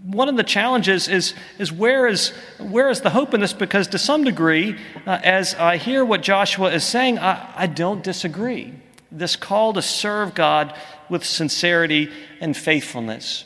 one 0.05 0.29
of 0.29 0.37
the 0.37 0.45
challenges 0.45 1.07
is, 1.09 1.35
is, 1.59 1.71
where 1.71 2.07
is 2.07 2.31
where 2.59 2.89
is 2.89 3.01
the 3.01 3.11
hope 3.11 3.35
in 3.35 3.41
this? 3.41 3.53
Because 3.53 3.89
to 3.89 3.99
some 3.99 4.25
degree, 4.25 4.79
uh, 5.07 5.19
as 5.23 5.55
I 5.55 5.77
hear 5.77 6.05
what 6.05 6.23
Joshua 6.23 6.71
is 6.73 6.85
saying, 6.85 7.19
I, 7.19 7.53
I 7.55 7.67
don't 7.67 8.03
disagree. 8.03 8.73
This 9.11 9.37
call 9.37 9.75
to 9.75 9.83
serve 9.83 10.35
God 10.35 10.75
with 11.11 11.25
sincerity 11.25 12.11
and 12.41 12.57
faithfulness. 12.57 13.45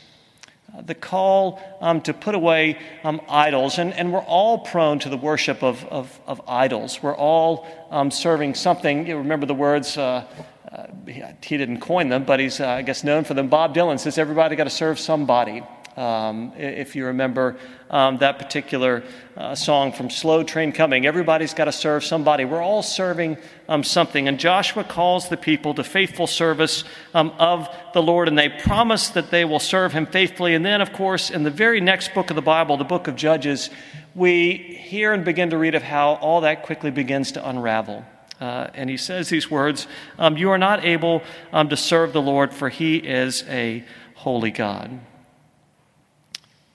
The 0.83 0.95
call 0.95 1.59
um, 1.81 2.01
to 2.01 2.13
put 2.13 2.35
away 2.35 2.77
um, 3.03 3.21
idols, 3.29 3.79
and, 3.79 3.93
and 3.93 4.13
we're 4.13 4.19
all 4.19 4.59
prone 4.59 4.99
to 4.99 5.09
the 5.09 5.17
worship 5.17 5.63
of, 5.63 5.83
of, 5.85 6.19
of 6.27 6.41
idols. 6.47 7.01
We're 7.01 7.15
all 7.15 7.67
um, 7.89 8.11
serving 8.11 8.53
something. 8.55 9.07
You 9.07 9.17
remember 9.17 9.45
the 9.45 9.55
words, 9.55 9.97
uh, 9.97 10.25
uh, 10.71 10.87
he, 11.07 11.23
he, 11.41 11.57
didn't 11.57 11.79
coin 11.79 12.09
them, 12.09 12.25
but 12.25 12.39
he's, 12.39 12.59
uh, 12.59 12.67
I 12.67 12.81
guess, 12.83 13.03
known 13.03 13.23
for 13.23 13.33
them. 13.33 13.47
Bob 13.47 13.73
Dylan 13.73 13.99
says, 13.99 14.17
Everybody 14.17 14.55
got 14.55 14.65
to 14.65 14.69
serve 14.69 14.99
somebody 14.99 15.63
um, 15.97 16.53
if 16.55 16.95
you 16.95 17.07
remember 17.07 17.57
um, 17.89 18.19
that 18.19 18.37
particular 18.37 19.03
uh, 19.35 19.55
song 19.55 19.91
from 19.91 20.09
Slow 20.09 20.43
Train 20.43 20.71
Coming. 20.71 21.05
Everybody's 21.05 21.53
got 21.53 21.65
to 21.65 21.71
serve 21.71 22.03
somebody. 22.03 22.45
We're 22.45 22.61
all 22.61 22.83
serving 22.83 23.37
um, 23.67 23.83
something. 23.83 24.27
And 24.27 24.39
Joshua 24.39 24.83
calls 24.83 25.29
the 25.29 25.37
people 25.37 25.73
to 25.73 25.83
faithful 25.83 26.27
service 26.27 26.83
um, 27.13 27.33
of 27.39 27.67
the 27.93 28.01
Lord, 28.01 28.27
and 28.27 28.37
they 28.37 28.49
promise 28.49 29.09
that 29.09 29.31
they 29.31 29.43
will 29.43 29.59
serve 29.59 29.91
him 29.91 30.05
faithfully. 30.05 30.53
And 30.53 30.63
then, 30.63 30.81
of 30.81 30.93
course, 30.93 31.31
in 31.31 31.43
the 31.43 31.51
very 31.51 31.81
next 31.81 32.13
book 32.13 32.29
of 32.29 32.35
the 32.35 32.41
Bible, 32.41 32.77
the 32.77 32.83
book 32.83 33.07
of 33.07 33.15
Judges, 33.15 33.71
we 34.13 34.53
hear 34.53 35.13
and 35.13 35.25
begin 35.25 35.49
to 35.49 35.57
read 35.57 35.75
of 35.75 35.83
how 35.83 36.13
all 36.15 36.41
that 36.41 36.63
quickly 36.63 36.91
begins 36.91 37.31
to 37.33 37.49
unravel. 37.49 38.05
Uh, 38.39 38.67
and 38.75 38.87
he 38.87 38.97
says 38.97 39.29
these 39.29 39.49
words 39.49 39.87
um, 40.19 40.37
You 40.37 40.51
are 40.51 40.59
not 40.59 40.85
able 40.85 41.23
um, 41.51 41.69
to 41.69 41.77
serve 41.77 42.13
the 42.13 42.21
Lord, 42.21 42.53
for 42.53 42.69
he 42.69 42.97
is 42.97 43.43
a 43.47 43.83
holy 44.13 44.51
God. 44.51 44.99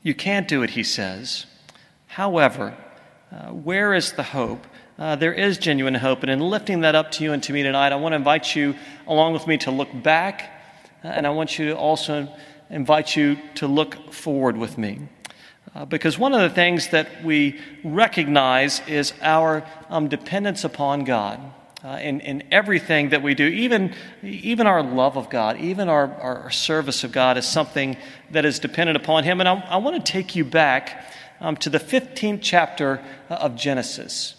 You 0.02 0.14
can't 0.14 0.48
do 0.48 0.62
it, 0.62 0.70
he 0.70 0.82
says. 0.82 1.46
However, 2.06 2.76
uh, 3.30 3.48
where 3.48 3.94
is 3.94 4.12
the 4.12 4.22
hope? 4.22 4.66
Uh, 4.98 5.16
there 5.16 5.32
is 5.32 5.58
genuine 5.58 5.94
hope. 5.94 6.22
And 6.22 6.30
in 6.30 6.40
lifting 6.40 6.80
that 6.80 6.94
up 6.94 7.10
to 7.12 7.24
you 7.24 7.32
and 7.32 7.42
to 7.44 7.52
me 7.52 7.62
tonight, 7.62 7.92
I 7.92 7.96
want 7.96 8.12
to 8.12 8.16
invite 8.16 8.54
you 8.54 8.74
along 9.06 9.32
with 9.32 9.46
me 9.46 9.58
to 9.58 9.70
look 9.70 9.88
back, 10.02 10.50
uh, 11.04 11.08
and 11.08 11.26
I 11.26 11.30
want 11.30 11.58
you 11.58 11.66
to 11.66 11.76
also 11.76 12.28
invite 12.68 13.16
you 13.16 13.38
to 13.56 13.66
look 13.66 14.12
forward 14.12 14.56
with 14.56 14.76
me. 14.76 15.08
Uh, 15.74 15.84
because 15.84 16.18
one 16.18 16.34
of 16.34 16.40
the 16.40 16.50
things 16.50 16.88
that 16.88 17.24
we 17.24 17.58
recognize 17.82 18.80
is 18.86 19.14
our 19.22 19.64
um, 19.88 20.08
dependence 20.08 20.64
upon 20.64 21.04
God 21.04 21.40
uh, 21.84 21.98
in, 22.00 22.20
in 22.20 22.44
everything 22.52 23.08
that 23.08 23.22
we 23.22 23.34
do, 23.34 23.46
even, 23.46 23.92
even 24.22 24.66
our 24.66 24.82
love 24.82 25.16
of 25.16 25.28
God, 25.28 25.58
even 25.58 25.88
our, 25.88 26.12
our 26.14 26.50
service 26.50 27.02
of 27.02 27.10
God 27.10 27.36
is 27.36 27.46
something 27.46 27.96
that 28.30 28.44
is 28.44 28.58
dependent 28.58 28.96
upon 28.96 29.24
Him. 29.24 29.40
And 29.40 29.48
I, 29.48 29.54
I 29.68 29.76
want 29.78 30.04
to 30.04 30.12
take 30.12 30.36
you 30.36 30.44
back 30.44 31.04
um, 31.40 31.56
to 31.56 31.70
the 31.70 31.80
15th 31.80 32.38
chapter 32.40 33.02
uh, 33.28 33.34
of 33.34 33.56
Genesis. 33.56 34.36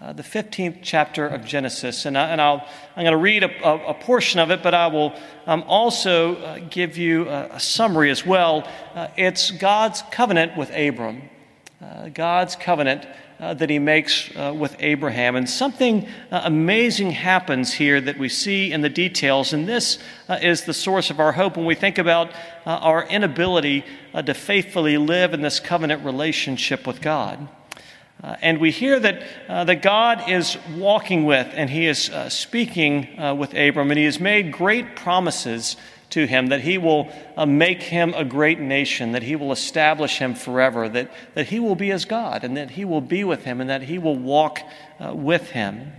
Uh, 0.00 0.12
the 0.12 0.22
15th 0.22 0.78
chapter 0.82 1.26
of 1.26 1.44
Genesis. 1.44 2.04
And, 2.04 2.16
I, 2.18 2.28
and 2.28 2.40
I'll, 2.40 2.66
I'm 2.94 3.04
going 3.04 3.12
to 3.12 3.16
read 3.16 3.42
a, 3.42 3.66
a, 3.66 3.90
a, 3.90 3.94
portion 3.94 4.38
of 4.38 4.50
it, 4.50 4.62
but 4.62 4.74
I 4.74 4.88
will 4.88 5.14
um, 5.46 5.64
also 5.66 6.36
uh, 6.36 6.58
give 6.68 6.96
you 6.98 7.28
a, 7.28 7.46
a, 7.52 7.60
summary 7.60 8.10
as 8.10 8.26
well. 8.26 8.68
Uh, 8.94 9.08
it's 9.16 9.50
God's 9.50 10.02
covenant 10.10 10.56
with 10.56 10.70
Abram. 10.70 11.22
Uh, 11.80 12.08
God's 12.08 12.54
covenant 12.54 13.06
uh, 13.40 13.52
that 13.54 13.68
he 13.68 13.78
makes 13.78 14.30
uh, 14.36 14.54
with 14.56 14.76
Abraham. 14.78 15.36
And 15.36 15.48
something 15.48 16.06
uh, 16.30 16.42
amazing 16.44 17.10
happens 17.10 17.72
here 17.72 18.00
that 18.00 18.18
we 18.18 18.28
see 18.28 18.72
in 18.72 18.80
the 18.80 18.88
details. 18.88 19.52
And 19.52 19.68
this 19.68 19.98
uh, 20.28 20.38
is 20.40 20.64
the 20.64 20.74
source 20.74 21.10
of 21.10 21.18
our 21.18 21.32
hope 21.32 21.56
when 21.56 21.66
we 21.66 21.74
think 21.74 21.98
about 21.98 22.30
uh, 22.64 22.70
our 22.70 23.04
inability 23.08 23.84
to 24.14 24.34
faithfully 24.34 24.96
live 24.96 25.34
in 25.34 25.42
this 25.42 25.58
covenant 25.58 26.04
relationship 26.04 26.86
with 26.86 27.00
God. 27.00 27.48
and 28.22 28.60
we 28.60 28.70
hear 28.70 29.00
that, 29.00 29.24
that 29.48 29.82
God 29.82 30.30
is 30.30 30.56
walking 30.76 31.24
with 31.24 31.48
and 31.52 31.68
he 31.68 31.86
is 31.86 32.12
speaking 32.28 33.08
with 33.36 33.54
Abram, 33.54 33.90
and 33.90 33.98
he 33.98 34.04
has 34.04 34.20
made 34.20 34.52
great 34.52 34.94
promises 34.94 35.76
to 36.14 36.26
him, 36.26 36.46
that 36.46 36.60
he 36.60 36.78
will 36.78 37.08
uh, 37.36 37.44
make 37.44 37.82
him 37.82 38.14
a 38.14 38.24
great 38.24 38.60
nation, 38.60 39.12
that 39.12 39.22
he 39.24 39.34
will 39.36 39.50
establish 39.50 40.18
him 40.18 40.34
forever, 40.34 40.88
that, 40.88 41.10
that 41.34 41.48
he 41.48 41.58
will 41.58 41.74
be 41.74 41.88
his 41.88 42.04
God, 42.04 42.44
and 42.44 42.56
that 42.56 42.70
he 42.70 42.84
will 42.84 43.00
be 43.00 43.24
with 43.24 43.44
him, 43.44 43.60
and 43.60 43.68
that 43.68 43.82
he 43.82 43.98
will 43.98 44.16
walk 44.16 44.60
uh, 45.00 45.12
with 45.12 45.50
him. 45.50 45.92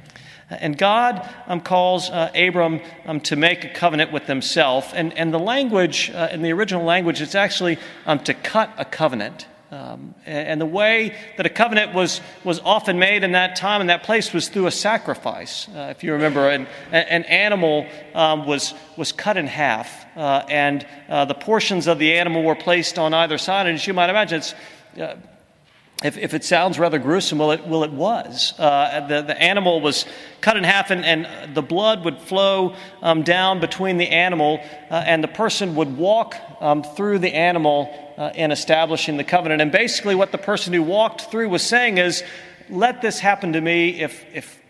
And 0.49 0.77
God 0.77 1.27
um, 1.47 1.59
calls 1.59 2.09
uh, 2.09 2.31
Abram 2.33 2.79
um, 3.05 3.19
to 3.21 3.35
make 3.35 3.65
a 3.65 3.69
covenant 3.69 4.13
with 4.13 4.23
himself. 4.23 4.93
And, 4.95 5.11
and 5.17 5.33
the 5.33 5.39
language, 5.39 6.11
uh, 6.11 6.29
in 6.31 6.43
the 6.43 6.53
original 6.53 6.85
language, 6.85 7.19
it's 7.21 7.35
actually 7.35 7.77
um, 8.05 8.19
to 8.19 8.33
cut 8.33 8.71
a 8.77 8.85
covenant. 8.85 9.47
Um, 9.75 10.15
and 10.25 10.61
the 10.61 10.65
way 10.65 11.17
that 11.35 11.45
a 11.45 11.49
covenant 11.49 11.93
was, 11.93 12.21
was 12.45 12.61
often 12.61 12.97
made 12.97 13.25
in 13.25 13.33
that 13.33 13.57
time 13.57 13.81
and 13.81 13.89
that 13.89 14.03
place 14.03 14.31
was 14.31 14.47
through 14.47 14.67
a 14.67 14.71
sacrifice. 14.71 15.67
Uh, 15.67 15.93
if 15.95 16.01
you 16.01 16.13
remember, 16.13 16.49
an, 16.49 16.65
an 16.93 17.23
animal 17.25 17.85
um, 18.13 18.45
was, 18.45 18.73
was 18.95 19.11
cut 19.11 19.35
in 19.35 19.47
half, 19.47 20.05
uh, 20.15 20.45
and 20.47 20.87
uh, 21.09 21.25
the 21.25 21.33
portions 21.33 21.87
of 21.87 21.99
the 21.99 22.13
animal 22.13 22.43
were 22.43 22.55
placed 22.55 22.97
on 22.97 23.13
either 23.13 23.37
side. 23.37 23.67
And 23.67 23.75
as 23.75 23.85
you 23.85 23.93
might 23.93 24.09
imagine, 24.09 24.37
it's 24.37 24.55
uh, 24.97 25.17
if, 26.03 26.17
if, 26.17 26.33
it 26.33 26.43
sounds 26.43 26.77
rather 26.77 26.99
gruesome, 26.99 27.39
well, 27.39 27.51
it, 27.51 27.65
well, 27.65 27.83
it 27.83 27.91
was. 27.91 28.53
Uh, 28.59 29.05
the, 29.07 29.21
the 29.21 29.41
animal 29.41 29.79
was 29.79 30.05
cut 30.41 30.57
in 30.57 30.63
half, 30.65 30.91
and, 30.91 31.05
and 31.05 31.55
the 31.55 31.61
blood 31.61 32.03
would 32.03 32.19
flow 32.19 32.75
um, 33.01 33.23
down 33.23 33.61
between 33.61 33.97
the 33.97 34.09
animal, 34.09 34.59
uh, 34.91 34.95
and 34.95 35.23
the 35.23 35.29
person 35.29 35.75
would 35.75 35.97
walk 35.97 36.35
um, 36.59 36.83
through 36.83 37.19
the 37.19 37.33
animal 37.33 38.13
uh, 38.17 38.31
in 38.35 38.51
establishing 38.51 39.15
the 39.15 39.23
covenant. 39.23 39.61
And 39.61 39.71
basically, 39.71 40.15
what 40.15 40.33
the 40.33 40.37
person 40.37 40.73
who 40.73 40.83
walked 40.83 41.31
through 41.31 41.47
was 41.47 41.63
saying 41.63 41.97
is, 41.97 42.23
let 42.69 43.01
this 43.01 43.19
happen 43.19 43.53
to 43.53 43.61
me 43.61 44.01
if, 44.01 44.25
if, 44.33 44.61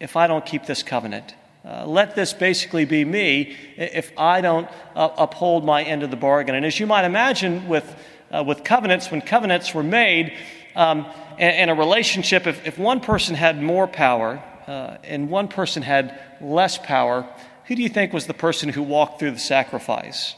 if 0.00 0.16
I 0.16 0.26
don't 0.26 0.44
keep 0.44 0.66
this 0.66 0.82
covenant. 0.82 1.34
Uh, 1.64 1.86
let 1.86 2.16
this 2.16 2.32
basically 2.32 2.84
be 2.84 3.04
me 3.04 3.56
if 3.76 4.12
I 4.18 4.40
don't 4.40 4.68
uh, 4.96 5.10
uphold 5.16 5.64
my 5.64 5.84
end 5.84 6.02
of 6.02 6.10
the 6.10 6.16
bargain. 6.16 6.56
And 6.56 6.66
as 6.66 6.80
you 6.80 6.88
might 6.88 7.04
imagine, 7.04 7.68
with, 7.68 7.94
uh, 8.32 8.42
with 8.44 8.64
covenants, 8.64 9.12
when 9.12 9.20
covenants 9.20 9.72
were 9.72 9.84
made, 9.84 10.36
um, 10.74 11.06
in, 11.38 11.68
a 11.68 11.74
relationship, 11.74 12.46
if, 12.46 12.66
if 12.66 12.78
one 12.78 13.00
person 13.00 13.34
had 13.34 13.62
more 13.62 13.86
power 13.86 14.42
uh, 14.66 14.98
and 15.04 15.28
one 15.28 15.48
person 15.48 15.82
had 15.82 16.18
less 16.40 16.78
power, 16.78 17.26
who 17.66 17.74
do 17.74 17.82
you 17.82 17.88
think 17.88 18.12
was 18.12 18.26
the 18.26 18.34
person 18.34 18.68
who 18.68 18.82
walked 18.82 19.18
through 19.18 19.32
the 19.32 19.38
sacrifice? 19.38 20.34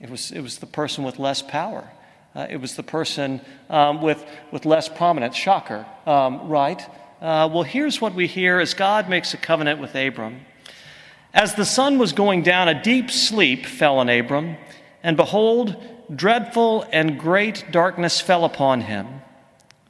It 0.00 0.10
was, 0.10 0.32
it 0.32 0.40
was 0.40 0.58
the 0.58 0.66
person 0.66 1.04
with 1.04 1.18
less 1.18 1.42
power. 1.42 1.88
Uh, 2.34 2.46
it 2.48 2.56
was 2.56 2.76
the 2.76 2.82
person 2.82 3.40
um, 3.68 4.00
with, 4.02 4.24
with 4.50 4.64
less 4.64 4.88
prominence. 4.88 5.36
Shocker, 5.36 5.86
um, 6.06 6.48
right? 6.48 6.80
Uh, 7.20 7.48
well, 7.52 7.62
here's 7.62 8.00
what 8.00 8.14
we 8.14 8.26
hear 8.26 8.58
as 8.58 8.74
God 8.74 9.08
makes 9.08 9.32
a 9.34 9.36
covenant 9.36 9.80
with 9.80 9.94
Abram. 9.94 10.40
As 11.34 11.54
the 11.54 11.64
sun 11.64 11.98
was 11.98 12.12
going 12.12 12.42
down, 12.42 12.68
a 12.68 12.82
deep 12.82 13.10
sleep 13.10 13.64
fell 13.64 13.98
on 13.98 14.08
Abram, 14.08 14.56
and 15.02 15.16
behold, 15.16 15.76
dreadful 16.14 16.86
and 16.92 17.18
great 17.18 17.64
darkness 17.70 18.20
fell 18.20 18.44
upon 18.44 18.82
him. 18.82 19.06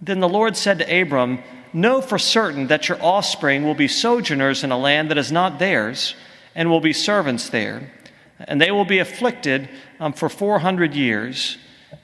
Then 0.00 0.20
the 0.20 0.28
Lord 0.28 0.56
said 0.56 0.78
to 0.78 1.00
Abram, 1.02 1.42
Know 1.72 2.00
for 2.00 2.18
certain 2.18 2.66
that 2.66 2.88
your 2.88 3.02
offspring 3.02 3.64
will 3.64 3.74
be 3.74 3.88
sojourners 3.88 4.62
in 4.62 4.72
a 4.72 4.78
land 4.78 5.10
that 5.10 5.18
is 5.18 5.32
not 5.32 5.58
theirs, 5.58 6.14
and 6.54 6.68
will 6.68 6.80
be 6.80 6.92
servants 6.92 7.48
there. 7.48 7.90
And 8.38 8.60
they 8.60 8.70
will 8.70 8.84
be 8.84 8.98
afflicted 8.98 9.70
um, 9.98 10.12
for 10.12 10.28
400 10.28 10.94
years. 10.94 11.56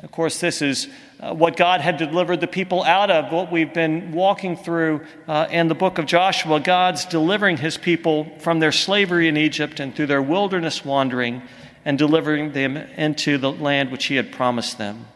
Of 0.02 0.10
course, 0.10 0.40
this 0.40 0.62
is 0.62 0.88
uh, 1.20 1.34
what 1.34 1.56
God 1.56 1.80
had 1.80 1.96
delivered 1.96 2.40
the 2.40 2.46
people 2.46 2.82
out 2.84 3.10
of, 3.10 3.32
what 3.32 3.50
we've 3.50 3.74
been 3.74 4.12
walking 4.12 4.56
through 4.56 5.00
uh, 5.26 5.48
in 5.50 5.68
the 5.68 5.74
book 5.74 5.98
of 5.98 6.06
Joshua. 6.06 6.60
God's 6.60 7.04
delivering 7.04 7.56
his 7.56 7.76
people 7.76 8.30
from 8.38 8.60
their 8.60 8.72
slavery 8.72 9.28
in 9.28 9.36
Egypt 9.36 9.80
and 9.80 9.94
through 9.94 10.06
their 10.06 10.22
wilderness 10.22 10.84
wandering 10.84 11.42
and 11.88 11.96
delivering 11.96 12.52
them 12.52 12.76
into 12.76 13.38
the 13.38 13.50
land 13.50 13.90
which 13.90 14.04
he 14.04 14.16
had 14.16 14.30
promised 14.30 14.76
them. 14.76 15.06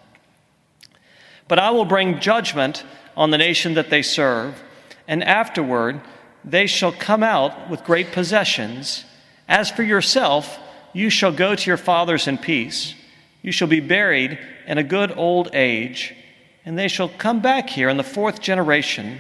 But 1.47 1.59
I 1.59 1.71
will 1.71 1.85
bring 1.85 2.19
judgment 2.19 2.83
on 3.15 3.31
the 3.31 3.37
nation 3.37 3.75
that 3.75 3.91
they 3.91 4.01
serve, 4.01 4.63
and 5.07 5.23
afterward 5.23 6.01
they 6.43 6.67
shall 6.67 6.91
come 6.91 7.23
out 7.23 7.69
with 7.69 7.85
great 7.85 8.11
possessions. 8.11 9.05
As 9.47 9.71
for 9.71 9.83
yourself, 9.83 10.59
you 10.95 11.11
shall 11.11 11.31
go 11.31 11.55
to 11.55 11.71
your 11.71 11.77
fathers 11.77 12.27
in 12.27 12.39
peace. 12.39 12.95
You 13.43 13.53
shall 13.53 13.69
be 13.69 13.81
buried 13.81 14.39
in 14.67 14.79
a 14.79 14.83
good 14.83 15.13
old 15.15 15.51
age, 15.53 16.15
and 16.65 16.79
they 16.79 16.89
shall 16.89 17.11
come 17.11 17.43
back 17.43 17.69
here 17.69 17.91
in 17.91 17.99
the 17.99 18.03
fourth 18.03 18.41
generation, 18.41 19.19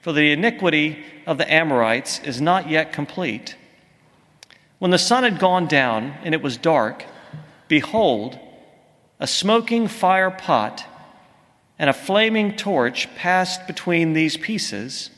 for 0.00 0.14
the 0.14 0.32
iniquity 0.32 1.04
of 1.26 1.36
the 1.36 1.52
Amorites 1.52 2.20
is 2.20 2.40
not 2.40 2.70
yet 2.70 2.94
complete. 2.94 3.56
When 4.78 4.90
the 4.90 4.98
sun 4.98 5.24
had 5.24 5.38
gone 5.38 5.66
down 5.66 6.14
and 6.22 6.34
it 6.34 6.42
was 6.42 6.56
dark, 6.56 7.04
behold, 7.68 8.38
a 9.20 9.26
smoking 9.26 9.88
fire 9.88 10.30
pot 10.30 10.84
and 11.78 11.90
a 11.90 11.94
flaming 11.94 12.56
torch 12.56 13.12
passed 13.16 13.66
between 13.66 14.12
these 14.12 14.36
pieces. 14.36 15.10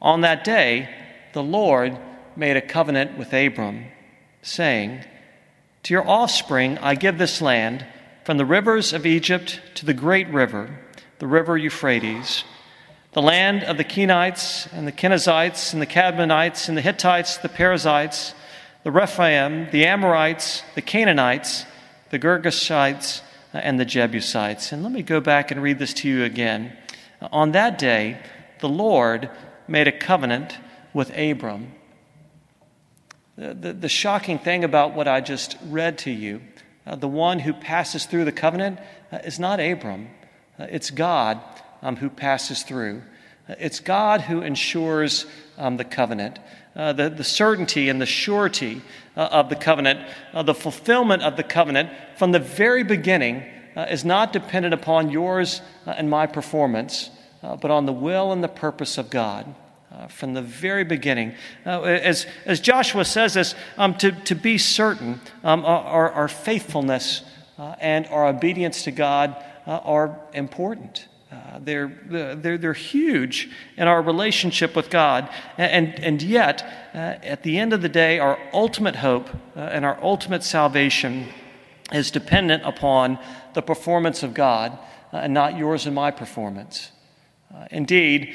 On 0.00 0.20
that 0.22 0.44
day, 0.44 0.88
the 1.32 1.42
Lord 1.42 1.98
made 2.36 2.56
a 2.56 2.62
covenant 2.62 3.18
with 3.18 3.32
Abram, 3.32 3.86
saying, 4.40 5.04
To 5.84 5.94
your 5.94 6.08
offspring 6.08 6.78
I 6.78 6.94
give 6.94 7.18
this 7.18 7.42
land, 7.42 7.86
from 8.24 8.36
the 8.36 8.46
rivers 8.46 8.92
of 8.92 9.04
Egypt 9.04 9.60
to 9.74 9.84
the 9.84 9.94
great 9.94 10.28
river, 10.28 10.78
the 11.18 11.26
river 11.26 11.58
Euphrates, 11.58 12.44
the 13.12 13.22
land 13.22 13.64
of 13.64 13.76
the 13.76 13.84
Kenites 13.84 14.72
and 14.72 14.86
the 14.86 14.92
Kenizzites 14.92 15.72
and 15.72 15.82
the 15.82 15.86
Cadmonites 15.86 16.68
and 16.68 16.76
the 16.76 16.82
Hittites, 16.82 17.36
the 17.36 17.48
Perizzites, 17.48 18.34
the 18.84 18.90
Rephaim, 18.90 19.70
the 19.70 19.86
Amorites, 19.86 20.62
the 20.74 20.82
Canaanites, 20.82 21.64
the 22.10 22.18
Girgashites, 22.18 23.22
and 23.52 23.78
the 23.78 23.84
Jebusites. 23.84 24.72
And 24.72 24.82
let 24.82 24.92
me 24.92 25.02
go 25.02 25.20
back 25.20 25.50
and 25.50 25.62
read 25.62 25.78
this 25.78 25.94
to 25.94 26.08
you 26.08 26.24
again. 26.24 26.76
On 27.30 27.52
that 27.52 27.78
day, 27.78 28.18
the 28.60 28.68
Lord 28.68 29.30
made 29.68 29.88
a 29.88 29.92
covenant 29.92 30.58
with 30.92 31.16
Abram. 31.16 31.72
The, 33.36 33.54
the, 33.54 33.72
the 33.72 33.88
shocking 33.88 34.38
thing 34.38 34.64
about 34.64 34.94
what 34.94 35.08
I 35.08 35.20
just 35.20 35.56
read 35.68 35.98
to 35.98 36.10
you, 36.10 36.42
uh, 36.86 36.96
the 36.96 37.08
one 37.08 37.38
who 37.38 37.52
passes 37.52 38.04
through 38.04 38.24
the 38.24 38.32
covenant 38.32 38.78
uh, 39.10 39.18
is 39.24 39.38
not 39.38 39.60
Abram, 39.60 40.08
uh, 40.58 40.66
it's 40.70 40.90
God 40.90 41.40
um, 41.82 41.96
who 41.96 42.10
passes 42.10 42.62
through. 42.62 43.02
It's 43.48 43.80
God 43.80 44.22
who 44.22 44.42
ensures 44.42 45.26
um, 45.58 45.76
the 45.76 45.84
covenant. 45.84 46.38
Uh, 46.74 46.92
the, 46.92 47.10
the 47.10 47.24
certainty 47.24 47.88
and 47.88 48.00
the 48.00 48.06
surety 48.06 48.80
uh, 49.16 49.28
of 49.30 49.50
the 49.50 49.56
covenant, 49.56 50.00
uh, 50.32 50.42
the 50.42 50.54
fulfillment 50.54 51.22
of 51.22 51.36
the 51.36 51.42
covenant 51.42 51.90
from 52.16 52.32
the 52.32 52.38
very 52.38 52.82
beginning 52.82 53.44
uh, 53.76 53.82
is 53.90 54.04
not 54.04 54.32
dependent 54.32 54.72
upon 54.72 55.10
yours 55.10 55.60
uh, 55.86 55.90
and 55.90 56.08
my 56.08 56.26
performance, 56.26 57.10
uh, 57.42 57.56
but 57.56 57.70
on 57.70 57.84
the 57.84 57.92
will 57.92 58.32
and 58.32 58.42
the 58.42 58.48
purpose 58.48 58.96
of 58.96 59.10
God. 59.10 59.54
from 60.08 60.32
the 60.32 60.40
very 60.40 60.84
beginning. 60.84 61.34
as, 61.66 62.26
as 62.46 62.60
Joshua 62.60 63.04
says 63.04 63.34
this, 63.34 63.54
um, 63.76 63.94
to, 63.98 64.12
to 64.12 64.34
be 64.34 64.56
certain, 64.56 65.20
um, 65.44 65.66
our, 65.66 66.10
our 66.10 66.28
faithfulness 66.28 67.22
and 67.78 68.06
our 68.06 68.26
obedience 68.28 68.84
to 68.84 68.90
God 68.90 69.36
are 69.66 70.18
important. 70.32 71.06
Uh, 71.32 71.60
they're, 71.62 71.98
they're, 72.36 72.58
they're 72.58 72.72
huge 72.74 73.48
in 73.78 73.88
our 73.88 74.02
relationship 74.02 74.76
with 74.76 74.90
God. 74.90 75.30
And, 75.56 75.98
and 76.00 76.20
yet, 76.20 76.62
uh, 76.94 76.98
at 77.22 77.42
the 77.42 77.58
end 77.58 77.72
of 77.72 77.80
the 77.80 77.88
day, 77.88 78.18
our 78.18 78.38
ultimate 78.52 78.96
hope 78.96 79.30
uh, 79.56 79.60
and 79.60 79.84
our 79.84 79.98
ultimate 80.02 80.44
salvation 80.44 81.28
is 81.90 82.10
dependent 82.10 82.64
upon 82.64 83.18
the 83.54 83.62
performance 83.62 84.22
of 84.22 84.34
God 84.34 84.78
uh, 85.12 85.18
and 85.18 85.32
not 85.32 85.56
yours 85.56 85.86
and 85.86 85.94
my 85.94 86.10
performance. 86.10 86.90
Uh, 87.54 87.66
indeed, 87.70 88.34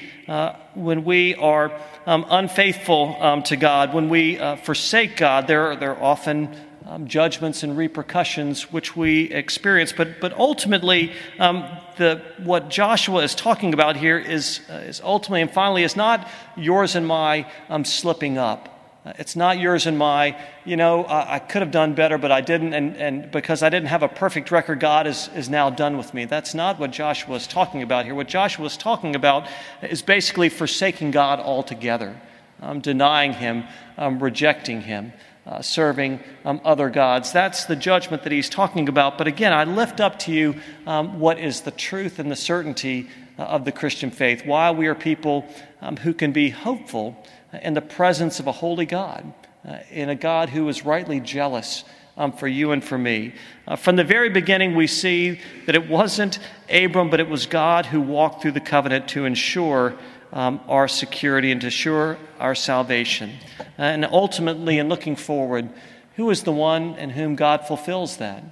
when 0.76 1.04
we 1.04 1.34
are 1.36 1.80
um, 2.06 2.26
unfaithful 2.30 3.16
um, 3.20 3.42
to 3.44 3.56
God, 3.56 3.94
when 3.94 4.10
we 4.10 4.38
forsake 4.64 5.18
God, 5.18 5.48
there, 5.48 5.76
there 5.76 5.96
are 5.96 6.04
often 6.04 6.56
um, 6.88 7.08
judgments 7.08 7.64
and 7.64 7.78
repercussions 7.78 8.72
which 8.72 8.96
we 8.96 9.24
experience. 9.32 9.92
But, 9.92 10.22
but 10.22 10.34
ultimately, 10.34 11.12
um, 11.38 11.68
the, 11.98 12.22
what 12.44 12.70
Joshua 12.70 13.24
is 13.24 13.36
talking 13.36 13.74
about 13.74 13.98
here 13.98 14.18
is, 14.18 14.62
uh, 14.70 14.76
is 14.76 15.02
ultimately 15.02 15.42
and 15.42 15.52
finally 15.52 15.84
is 15.84 15.98
not 15.98 16.30
yours 16.56 16.96
and 16.96 17.06
my 17.06 17.46
um, 17.70 17.84
slipping 17.84 18.38
up. 18.38 19.02
Uh, 19.06 19.14
it's 19.20 19.36
not 19.36 19.60
yours 19.60 19.86
and 19.86 19.98
my, 19.98 20.38
you 20.64 20.78
know, 20.78 21.06
I, 21.08 21.40
could 21.40 21.62
have 21.62 21.72
done 21.72 21.94
better, 21.94 22.18
but 22.18 22.32
I 22.32 22.40
didn't, 22.40 22.74
and, 22.74 22.96
and 22.96 23.32
because 23.32 23.64
I 23.64 23.70
didn't 23.70 23.90
have 23.90 24.04
a 24.04 24.10
perfect 24.10 24.50
record, 24.50 24.80
God 24.80 25.08
is, 25.08 25.30
is 25.36 25.50
now 25.50 25.70
done 25.70 25.98
with 25.98 26.14
me. 26.14 26.24
That's 26.24 26.54
not 26.54 26.80
what 26.80 26.92
Joshua 26.92 27.36
is 27.36 27.48
talking 27.48 27.84
about 27.84 28.06
here. 28.06 28.16
What 28.16 28.28
Joshua 28.30 28.66
is 28.66 28.78
talking 28.78 29.14
about 29.14 29.48
is 29.82 30.02
basically 30.02 30.48
forsaking 30.48 31.12
God 31.12 31.42
altogether, 31.42 32.20
um, 32.62 32.80
denying 32.80 33.34
Him, 33.34 33.66
um, 33.98 34.24
rejecting 34.24 34.82
Him 34.82 35.12
uh, 35.48 35.62
serving 35.62 36.20
um, 36.44 36.60
other 36.66 36.90
gods. 36.90 37.32
That's 37.32 37.66
the 37.66 37.76
judgment 37.76 38.24
that 38.24 38.34
he's 38.34 38.50
talking 38.50 38.90
about. 38.90 39.18
But 39.18 39.28
again, 39.28 39.54
I 39.54 39.64
lift 39.64 40.02
up 40.02 40.20
to 40.20 40.34
you 40.34 40.56
um, 40.86 41.20
what 41.20 41.40
is 41.40 41.62
the 41.62 41.72
truth 41.72 42.20
and 42.20 42.30
the 42.30 42.36
certainty 42.36 43.08
uh, 43.40 43.44
of 43.44 43.64
the 43.64 43.72
Christian 43.72 44.12
faith, 44.12 44.46
why 44.46 44.72
we 44.72 44.88
are 44.88 44.96
people 44.96 45.48
um, 45.82 45.96
who 45.96 46.14
can 46.14 46.34
be 46.34 46.50
hopeful 46.50 47.24
in 47.62 47.74
the 47.76 47.82
presence 47.82 48.42
of 48.42 48.48
a 48.48 48.52
holy 48.52 48.86
God, 48.86 49.34
uh, 49.66 49.78
in 49.90 50.10
a 50.10 50.16
God 50.16 50.50
who 50.50 50.68
is 50.68 50.84
rightly 50.84 51.20
jealous. 51.20 51.84
Um, 52.20 52.32
for 52.32 52.48
you 52.48 52.72
and 52.72 52.84
for 52.84 52.98
me. 52.98 53.36
Uh, 53.68 53.76
from 53.76 53.96
the 53.96 54.04
very 54.04 54.32
beginning, 54.32 54.74
we 54.74 54.88
see 54.88 55.40
that 55.68 55.76
it 55.76 55.88
wasn't 55.88 56.40
Abram, 56.68 57.12
but 57.12 57.20
it 57.20 57.30
was 57.30 57.46
God 57.46 57.86
who 57.86 58.02
walked 58.02 58.42
through 58.42 58.54
the 58.54 58.60
covenant 58.60 59.08
to 59.10 59.26
ensure 59.26 59.96
um, 60.34 60.60
our 60.68 60.88
security 60.88 61.52
and 61.52 61.62
to 61.62 61.68
assure 61.68 62.18
our 62.40 62.56
salvation. 62.56 63.34
And 63.78 64.06
ultimately, 64.06 64.80
in 64.80 64.90
looking 64.90 65.16
forward, 65.16 65.70
who 66.16 66.30
is 66.30 66.44
the 66.44 66.52
one 66.52 66.96
in 66.96 67.12
whom 67.12 67.36
God 67.36 67.68
fulfills 67.68 68.18
that? 68.18 68.44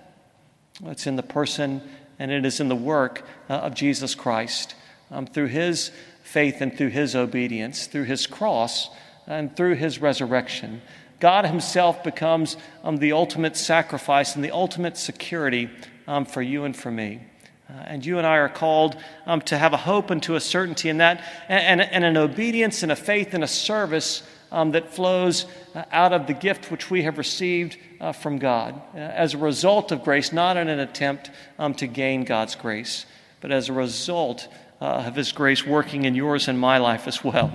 Well, 0.81 0.91
it's 0.91 1.07
in 1.07 1.15
the 1.15 1.23
person 1.23 1.81
and 2.19 2.31
it 2.31 2.45
is 2.45 2.59
in 2.59 2.69
the 2.69 2.75
work 2.75 3.23
uh, 3.49 3.53
of 3.53 3.73
Jesus 3.73 4.15
Christ. 4.15 4.75
Um, 5.11 5.25
through 5.25 5.47
his 5.47 5.91
faith 6.23 6.61
and 6.61 6.75
through 6.75 6.89
his 6.89 7.15
obedience, 7.15 7.87
through 7.87 8.05
his 8.05 8.27
cross 8.27 8.89
and 9.27 9.55
through 9.55 9.75
his 9.75 9.99
resurrection, 9.99 10.81
God 11.19 11.45
himself 11.45 12.03
becomes 12.03 12.57
um, 12.83 12.97
the 12.97 13.13
ultimate 13.13 13.55
sacrifice 13.57 14.35
and 14.35 14.43
the 14.43 14.51
ultimate 14.51 14.97
security 14.97 15.69
um, 16.07 16.25
for 16.25 16.41
you 16.41 16.65
and 16.65 16.75
for 16.75 16.91
me. 16.91 17.21
Uh, 17.69 17.73
and 17.85 18.05
you 18.05 18.19
and 18.19 18.27
I 18.27 18.37
are 18.37 18.49
called 18.49 18.95
um, 19.25 19.41
to 19.41 19.57
have 19.57 19.73
a 19.73 19.77
hope 19.77 20.11
and 20.11 20.21
to 20.23 20.35
a 20.35 20.39
certainty 20.39 20.89
in 20.89 20.97
that, 20.97 21.23
and, 21.49 21.81
and, 21.81 21.93
and 21.93 22.03
an 22.03 22.17
obedience 22.17 22.83
and 22.83 22.91
a 22.91 22.95
faith 22.95 23.33
and 23.33 23.43
a 23.43 23.47
service 23.47 24.21
um, 24.51 24.71
that 24.71 24.93
flows 24.93 25.47
uh, 25.73 25.83
out 25.91 26.13
of 26.13 26.27
the 26.27 26.33
gift 26.33 26.69
which 26.69 26.91
we 26.91 27.01
have 27.03 27.17
received 27.17 27.77
uh, 27.99 28.11
from 28.11 28.37
God 28.37 28.79
uh, 28.93 28.97
as 28.97 29.33
a 29.33 29.37
result 29.37 29.91
of 29.91 30.03
grace, 30.03 30.31
not 30.31 30.57
in 30.57 30.69
an 30.69 30.79
attempt 30.79 31.31
um, 31.57 31.73
to 31.75 31.87
gain 31.87 32.23
God's 32.23 32.55
grace, 32.55 33.05
but 33.41 33.51
as 33.51 33.67
a 33.67 33.73
result 33.73 34.47
uh, 34.79 34.85
of 34.85 35.15
His 35.15 35.31
grace 35.31 35.65
working 35.65 36.05
in 36.05 36.13
yours 36.13 36.47
and 36.47 36.59
my 36.59 36.77
life 36.77 37.07
as 37.07 37.23
well. 37.23 37.51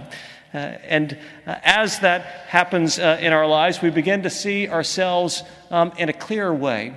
Uh, 0.52 0.56
and 0.56 1.16
as 1.46 2.00
that 2.00 2.22
happens 2.48 2.98
in 2.98 3.32
our 3.32 3.46
lives, 3.46 3.80
we 3.80 3.88
begin 3.88 4.24
to 4.24 4.30
see 4.30 4.68
ourselves 4.68 5.44
um, 5.70 5.92
in 5.96 6.08
a 6.08 6.12
clearer 6.12 6.52
way. 6.52 6.92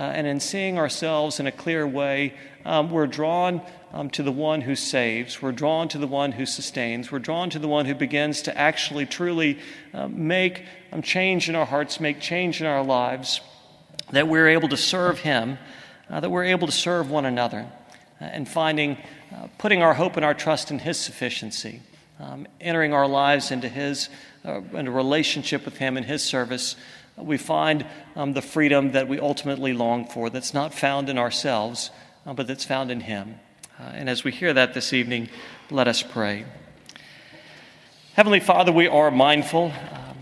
Uh, 0.00 0.04
and 0.04 0.26
in 0.28 0.38
seeing 0.38 0.78
ourselves 0.78 1.40
in 1.40 1.46
a 1.48 1.52
clear 1.52 1.86
way, 1.86 2.32
um, 2.64 2.90
we're 2.90 3.06
drawn 3.06 3.60
um, 3.92 4.08
to 4.10 4.22
the 4.22 4.30
one 4.30 4.60
who 4.60 4.76
saves. 4.76 5.42
We're 5.42 5.52
drawn 5.52 5.88
to 5.88 5.98
the 5.98 6.06
one 6.06 6.32
who 6.32 6.46
sustains. 6.46 7.10
We're 7.10 7.18
drawn 7.18 7.50
to 7.50 7.58
the 7.58 7.66
one 7.66 7.86
who 7.86 7.94
begins 7.94 8.42
to 8.42 8.56
actually, 8.56 9.06
truly 9.06 9.58
uh, 9.92 10.06
make 10.08 10.64
um, 10.92 11.02
change 11.02 11.48
in 11.48 11.56
our 11.56 11.66
hearts, 11.66 11.98
make 11.98 12.20
change 12.20 12.60
in 12.60 12.66
our 12.66 12.84
lives, 12.84 13.40
that 14.12 14.28
we're 14.28 14.48
able 14.48 14.68
to 14.68 14.76
serve 14.76 15.18
Him, 15.18 15.58
uh, 16.08 16.20
that 16.20 16.30
we're 16.30 16.44
able 16.44 16.68
to 16.68 16.72
serve 16.72 17.10
one 17.10 17.24
another, 17.24 17.66
uh, 18.20 18.24
and 18.24 18.48
finding, 18.48 18.98
uh, 19.34 19.48
putting 19.58 19.82
our 19.82 19.94
hope 19.94 20.16
and 20.16 20.24
our 20.24 20.34
trust 20.34 20.70
in 20.70 20.78
His 20.78 20.96
sufficiency, 20.96 21.82
um, 22.20 22.46
entering 22.60 22.92
our 22.92 23.08
lives 23.08 23.50
into 23.50 23.68
His, 23.68 24.10
uh, 24.44 24.60
into 24.74 24.92
relationship 24.92 25.64
with 25.64 25.78
Him 25.78 25.96
and 25.96 26.06
His 26.06 26.22
service 26.22 26.76
we 27.24 27.38
find 27.38 27.86
um, 28.16 28.32
the 28.32 28.42
freedom 28.42 28.92
that 28.92 29.08
we 29.08 29.18
ultimately 29.18 29.72
long 29.72 30.06
for, 30.06 30.30
that's 30.30 30.54
not 30.54 30.74
found 30.74 31.08
in 31.08 31.18
ourselves, 31.18 31.90
uh, 32.26 32.32
but 32.32 32.46
that's 32.46 32.64
found 32.64 32.90
in 32.90 33.00
Him. 33.00 33.38
Uh, 33.78 33.84
and 33.94 34.08
as 34.08 34.24
we 34.24 34.32
hear 34.32 34.52
that 34.52 34.74
this 34.74 34.92
evening, 34.92 35.28
let 35.70 35.88
us 35.88 36.02
pray. 36.02 36.44
Heavenly 38.14 38.40
Father, 38.40 38.72
we 38.72 38.88
are 38.88 39.10
mindful 39.10 39.72
um, 39.92 40.16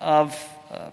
of 0.00 0.48
uh, 0.70 0.90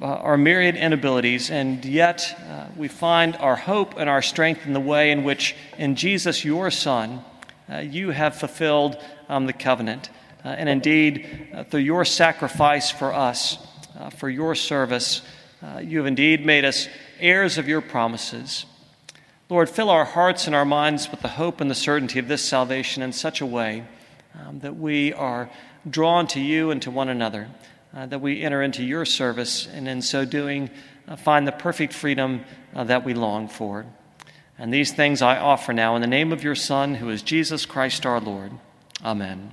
our 0.00 0.36
myriad 0.36 0.76
inabilities, 0.76 1.50
and 1.50 1.84
yet 1.84 2.34
uh, 2.48 2.66
we 2.76 2.88
find 2.88 3.36
our 3.36 3.56
hope 3.56 3.94
and 3.98 4.08
our 4.08 4.22
strength 4.22 4.66
in 4.66 4.72
the 4.72 4.80
way 4.80 5.10
in 5.10 5.24
which, 5.24 5.54
in 5.78 5.96
Jesus, 5.96 6.44
your 6.44 6.70
Son, 6.70 7.22
uh, 7.70 7.78
you 7.78 8.10
have 8.10 8.36
fulfilled 8.36 8.96
um, 9.28 9.46
the 9.46 9.52
covenant. 9.52 10.10
And 10.44 10.68
indeed, 10.68 11.66
through 11.70 11.80
your 11.80 12.04
sacrifice 12.04 12.88
for 12.88 13.12
us, 13.12 13.58
uh, 13.98 14.10
for 14.10 14.28
your 14.28 14.54
service. 14.54 15.22
Uh, 15.62 15.78
you 15.78 15.98
have 15.98 16.06
indeed 16.06 16.44
made 16.44 16.64
us 16.64 16.88
heirs 17.18 17.58
of 17.58 17.68
your 17.68 17.80
promises. 17.80 18.66
Lord, 19.48 19.70
fill 19.70 19.90
our 19.90 20.04
hearts 20.04 20.46
and 20.46 20.56
our 20.56 20.64
minds 20.64 21.10
with 21.10 21.20
the 21.20 21.28
hope 21.28 21.60
and 21.60 21.70
the 21.70 21.74
certainty 21.74 22.18
of 22.18 22.28
this 22.28 22.42
salvation 22.42 23.02
in 23.02 23.12
such 23.12 23.40
a 23.40 23.46
way 23.46 23.84
um, 24.34 24.58
that 24.60 24.76
we 24.76 25.12
are 25.12 25.48
drawn 25.88 26.26
to 26.28 26.40
you 26.40 26.70
and 26.70 26.82
to 26.82 26.90
one 26.90 27.08
another, 27.08 27.48
uh, 27.94 28.06
that 28.06 28.20
we 28.20 28.42
enter 28.42 28.62
into 28.62 28.82
your 28.82 29.04
service, 29.04 29.68
and 29.72 29.88
in 29.88 30.02
so 30.02 30.24
doing, 30.24 30.68
uh, 31.06 31.16
find 31.16 31.46
the 31.46 31.52
perfect 31.52 31.92
freedom 31.92 32.44
uh, 32.74 32.84
that 32.84 33.04
we 33.04 33.14
long 33.14 33.48
for. 33.48 33.86
And 34.58 34.72
these 34.72 34.92
things 34.92 35.22
I 35.22 35.38
offer 35.38 35.72
now 35.72 35.94
in 35.96 36.00
the 36.00 36.06
name 36.06 36.32
of 36.32 36.42
your 36.42 36.54
Son, 36.54 36.96
who 36.96 37.08
is 37.10 37.22
Jesus 37.22 37.66
Christ 37.66 38.04
our 38.04 38.20
Lord. 38.20 38.52
Amen. 39.04 39.52